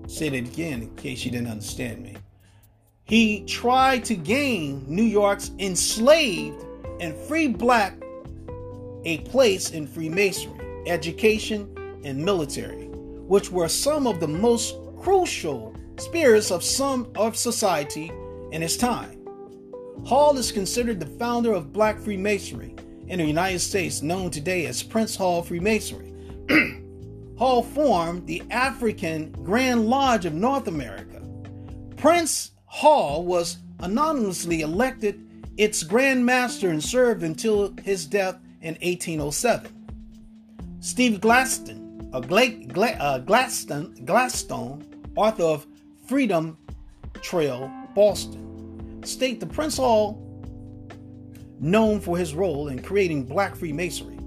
Say 0.07 0.29
that 0.29 0.37
again 0.37 0.83
in 0.83 0.95
case 0.95 1.25
you 1.25 1.31
didn't 1.31 1.47
understand 1.47 2.01
me. 2.01 2.15
He 3.03 3.43
tried 3.45 4.05
to 4.05 4.15
gain 4.15 4.85
New 4.87 5.03
York's 5.03 5.51
enslaved 5.59 6.65
and 6.99 7.15
free 7.15 7.47
black 7.47 7.95
a 9.03 9.19
place 9.19 9.71
in 9.71 9.85
Freemasonry, 9.85 10.87
education, 10.87 11.69
and 12.03 12.23
military, 12.23 12.87
which 13.27 13.51
were 13.51 13.67
some 13.67 14.07
of 14.07 14.19
the 14.19 14.27
most 14.27 14.75
crucial 14.99 15.75
spirits 15.97 16.51
of 16.51 16.63
some 16.63 17.07
of 17.15 17.35
society 17.37 18.11
in 18.51 18.61
his 18.61 18.77
time. 18.77 19.19
Hall 20.03 20.37
is 20.37 20.51
considered 20.51 20.99
the 20.99 21.05
founder 21.05 21.53
of 21.53 21.71
black 21.71 21.99
Freemasonry 21.99 22.75
in 23.07 23.19
the 23.19 23.25
United 23.25 23.59
States, 23.59 24.01
known 24.01 24.31
today 24.31 24.65
as 24.65 24.83
Prince 24.83 25.15
Hall 25.15 25.41
Freemasonry. 25.41 26.13
Hall 27.37 27.63
formed 27.63 28.25
the 28.27 28.41
African 28.49 29.31
Grand 29.43 29.87
Lodge 29.87 30.25
of 30.25 30.33
North 30.33 30.67
America. 30.67 31.21
Prince 31.97 32.51
Hall 32.65 33.25
was 33.25 33.57
anonymously 33.79 34.61
elected 34.61 35.21
its 35.57 35.83
Grand 35.83 36.25
Master 36.25 36.69
and 36.69 36.83
served 36.83 37.23
until 37.23 37.73
his 37.83 38.05
death 38.05 38.35
in 38.61 38.75
1807. 38.75 39.71
Steve 40.79 41.19
Gladstone, 41.19 42.09
uh, 42.13 42.19
Gla- 42.19 42.49
Gla- 42.67 43.23
Gladstone, 43.25 43.95
Gladstone, 44.05 44.85
author 45.15 45.43
of 45.43 45.67
Freedom 46.07 46.57
Trail, 47.21 47.71
Boston, 47.95 49.01
state 49.03 49.39
the 49.39 49.45
Prince 49.45 49.77
Hall, 49.77 50.21
known 51.59 51.99
for 51.99 52.17
his 52.17 52.33
role 52.33 52.67
in 52.67 52.81
creating 52.81 53.25
black 53.25 53.55
Freemasonry, 53.55 54.19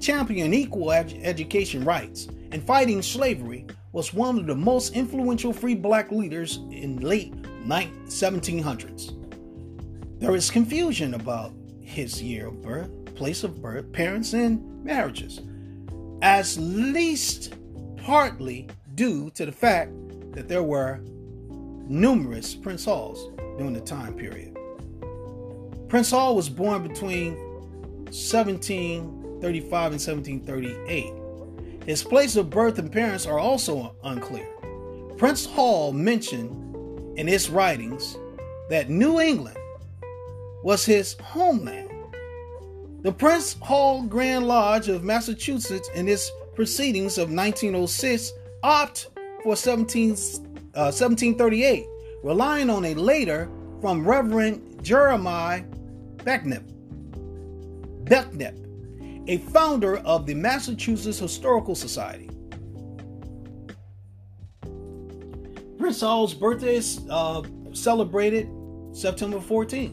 championing 0.00 0.54
equal 0.54 0.92
ed- 0.92 1.18
education 1.22 1.84
rights, 1.84 2.28
and 2.52 2.62
fighting 2.62 3.02
slavery, 3.02 3.66
was 3.92 4.12
one 4.12 4.38
of 4.38 4.46
the 4.46 4.54
most 4.54 4.94
influential 4.94 5.52
free 5.52 5.74
black 5.74 6.10
leaders 6.10 6.56
in 6.70 6.96
late 6.96 7.32
1700s. 7.64 9.12
There 10.20 10.34
is 10.34 10.50
confusion 10.50 11.14
about 11.14 11.52
his 11.80 12.22
year 12.22 12.48
of 12.48 12.60
birth, 12.60 12.90
place 13.14 13.44
of 13.44 13.62
birth, 13.62 13.92
parents, 13.92 14.32
and 14.32 14.84
marriages, 14.84 15.40
as 16.22 16.58
least 16.58 17.54
partly 17.98 18.68
due 18.94 19.30
to 19.30 19.46
the 19.46 19.52
fact 19.52 19.92
that 20.32 20.48
there 20.48 20.62
were 20.62 21.00
numerous 21.86 22.54
Prince 22.54 22.84
Halls 22.84 23.30
during 23.58 23.72
the 23.72 23.80
time 23.80 24.14
period. 24.14 24.53
Prince 25.94 26.10
Hall 26.10 26.34
was 26.34 26.48
born 26.48 26.82
between 26.82 27.36
1735 28.06 29.92
and 29.92 30.00
1738. 30.00 31.12
His 31.86 32.02
place 32.02 32.34
of 32.34 32.50
birth 32.50 32.80
and 32.80 32.90
parents 32.90 33.26
are 33.26 33.38
also 33.38 33.94
unclear. 34.02 34.48
Prince 35.16 35.46
Hall 35.46 35.92
mentioned 35.92 36.50
in 37.16 37.28
his 37.28 37.48
writings 37.48 38.18
that 38.70 38.90
New 38.90 39.20
England 39.20 39.56
was 40.64 40.84
his 40.84 41.12
homeland. 41.22 41.88
The 43.02 43.12
Prince 43.12 43.52
Hall 43.62 44.02
Grand 44.02 44.48
Lodge 44.48 44.88
of 44.88 45.04
Massachusetts, 45.04 45.88
in 45.94 46.08
its 46.08 46.28
proceedings 46.56 47.18
of 47.18 47.30
1906, 47.30 48.32
opt 48.64 49.10
for 49.44 49.54
17, 49.54 50.10
uh, 50.74 50.90
1738, 50.90 51.86
relying 52.24 52.68
on 52.68 52.84
a 52.84 52.94
later 52.94 53.48
from 53.80 54.04
Reverend 54.04 54.82
Jeremiah 54.82 55.62
Becknip, 56.24 56.64
Becknip, 58.04 58.58
a 59.28 59.38
founder 59.52 59.98
of 59.98 60.24
the 60.26 60.34
Massachusetts 60.34 61.18
Historical 61.18 61.74
Society. 61.74 62.30
Prince 65.78 66.00
Hall's 66.00 66.32
birthday 66.32 66.76
is 66.76 67.00
uh, 67.10 67.42
celebrated 67.72 68.48
September 68.92 69.38
14th. 69.38 69.92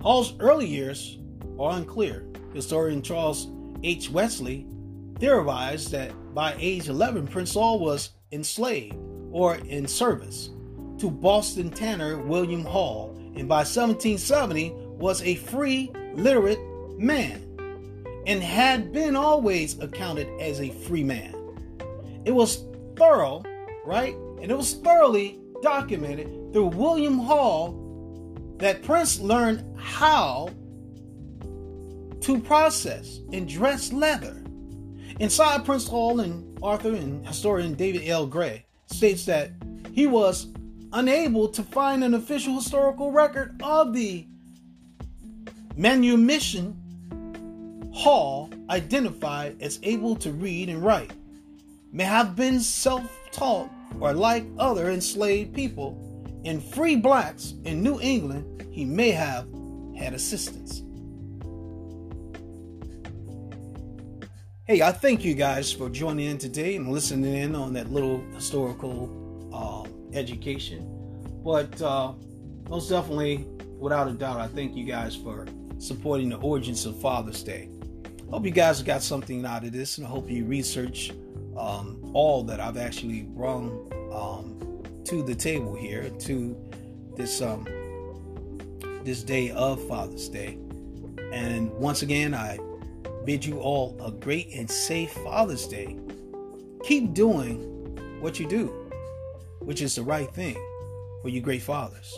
Hall's 0.00 0.34
early 0.40 0.66
years 0.66 1.18
are 1.58 1.76
unclear. 1.76 2.24
Historian 2.54 3.02
Charles 3.02 3.48
H. 3.82 4.08
Wesley 4.08 4.66
theorized 5.18 5.90
that 5.90 6.12
by 6.34 6.54
age 6.58 6.88
11, 6.88 7.26
Prince 7.26 7.52
Hall 7.52 7.78
was 7.78 8.10
enslaved 8.32 8.96
or 9.30 9.56
in 9.56 9.86
service 9.86 10.48
to 10.98 11.10
Boston 11.10 11.68
tanner 11.68 12.16
William 12.16 12.64
Hall, 12.64 13.14
and 13.36 13.48
by 13.48 13.64
1770 13.64 14.74
was 15.02 15.20
a 15.22 15.34
free, 15.34 15.90
literate 16.14 16.60
man, 16.96 17.42
and 18.24 18.40
had 18.40 18.92
been 18.92 19.16
always 19.16 19.76
accounted 19.80 20.28
as 20.40 20.60
a 20.60 20.70
free 20.70 21.02
man. 21.02 21.34
It 22.24 22.30
was 22.30 22.64
thorough, 22.96 23.42
right? 23.84 24.14
And 24.40 24.48
it 24.48 24.56
was 24.56 24.74
thoroughly 24.74 25.40
documented 25.60 26.52
through 26.52 26.68
William 26.68 27.18
Hall 27.18 27.76
that 28.58 28.84
Prince 28.84 29.18
learned 29.18 29.76
how 29.76 30.50
to 32.20 32.38
process 32.38 33.18
and 33.32 33.48
dress 33.48 33.92
leather. 33.92 34.40
Inside 35.18 35.64
Prince 35.64 35.88
Hall 35.88 36.20
and 36.20 36.56
Arthur 36.62 36.94
and 36.94 37.26
historian 37.26 37.74
David 37.74 38.06
L. 38.06 38.24
Gray 38.24 38.64
states 38.86 39.24
that 39.26 39.50
he 39.92 40.06
was 40.06 40.46
unable 40.92 41.48
to 41.48 41.64
find 41.64 42.04
an 42.04 42.14
official 42.14 42.54
historical 42.54 43.10
record 43.10 43.60
of 43.64 43.92
the 43.92 44.28
manumission 45.76 46.76
Hall, 47.92 48.48
identified 48.70 49.60
as 49.60 49.78
able 49.82 50.16
to 50.16 50.32
read 50.32 50.70
and 50.70 50.82
write, 50.82 51.12
may 51.92 52.04
have 52.04 52.34
been 52.34 52.58
self 52.58 53.04
taught 53.30 53.70
or 54.00 54.14
like 54.14 54.46
other 54.58 54.90
enslaved 54.90 55.54
people 55.54 55.98
and 56.46 56.64
free 56.64 56.96
blacks 56.96 57.52
in 57.64 57.82
New 57.82 58.00
England, 58.00 58.66
he 58.72 58.86
may 58.86 59.10
have 59.10 59.46
had 59.96 60.14
assistance. 60.14 60.82
Hey, 64.64 64.80
I 64.80 64.90
thank 64.90 65.22
you 65.22 65.34
guys 65.34 65.70
for 65.70 65.90
joining 65.90 66.30
in 66.30 66.38
today 66.38 66.76
and 66.76 66.90
listening 66.90 67.34
in 67.34 67.54
on 67.54 67.74
that 67.74 67.92
little 67.92 68.24
historical 68.34 69.50
uh, 69.52 70.16
education. 70.16 70.88
But 71.44 71.80
uh, 71.82 72.14
most 72.70 72.88
definitely, 72.88 73.46
without 73.78 74.08
a 74.08 74.12
doubt, 74.12 74.40
I 74.40 74.46
thank 74.46 74.74
you 74.74 74.84
guys 74.84 75.14
for 75.14 75.46
supporting 75.82 76.28
the 76.28 76.36
origins 76.36 76.86
of 76.86 76.96
Father's 77.00 77.42
Day. 77.42 77.68
Hope 78.30 78.44
you 78.44 78.52
guys 78.52 78.82
got 78.82 79.02
something 79.02 79.44
out 79.44 79.64
of 79.64 79.72
this, 79.72 79.98
and 79.98 80.06
I 80.06 80.10
hope 80.10 80.30
you 80.30 80.44
research 80.44 81.12
um, 81.56 81.98
all 82.14 82.44
that 82.44 82.60
I've 82.60 82.76
actually 82.76 83.22
brought 83.22 83.64
um, 84.12 84.82
to 85.04 85.22
the 85.22 85.34
table 85.34 85.74
here 85.74 86.08
to 86.08 86.56
this 87.16 87.42
um, 87.42 87.66
this 89.04 89.24
day 89.24 89.50
of 89.50 89.86
Father's 89.88 90.28
Day. 90.28 90.56
And 91.32 91.70
once 91.72 92.02
again, 92.02 92.32
I 92.32 92.58
bid 93.24 93.44
you 93.44 93.58
all 93.58 93.96
a 94.00 94.12
great 94.12 94.54
and 94.54 94.70
safe 94.70 95.12
Father's 95.12 95.66
Day. 95.66 95.98
Keep 96.84 97.12
doing 97.12 97.58
what 98.20 98.38
you 98.38 98.48
do, 98.48 98.66
which 99.58 99.82
is 99.82 99.96
the 99.96 100.02
right 100.02 100.32
thing 100.32 100.54
for 101.22 101.28
you 101.28 101.40
great 101.40 101.62
fathers. 101.62 102.16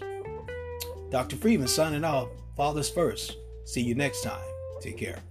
Dr. 1.11 1.37
Freeman 1.37 1.69
signing 1.69 2.05
off. 2.05 2.29
Fathers 2.57 2.89
first. 2.89 3.37
See 3.65 3.83
you 3.83 3.95
next 3.95 4.23
time. 4.23 4.45
Take 4.81 4.99
care. 4.99 5.23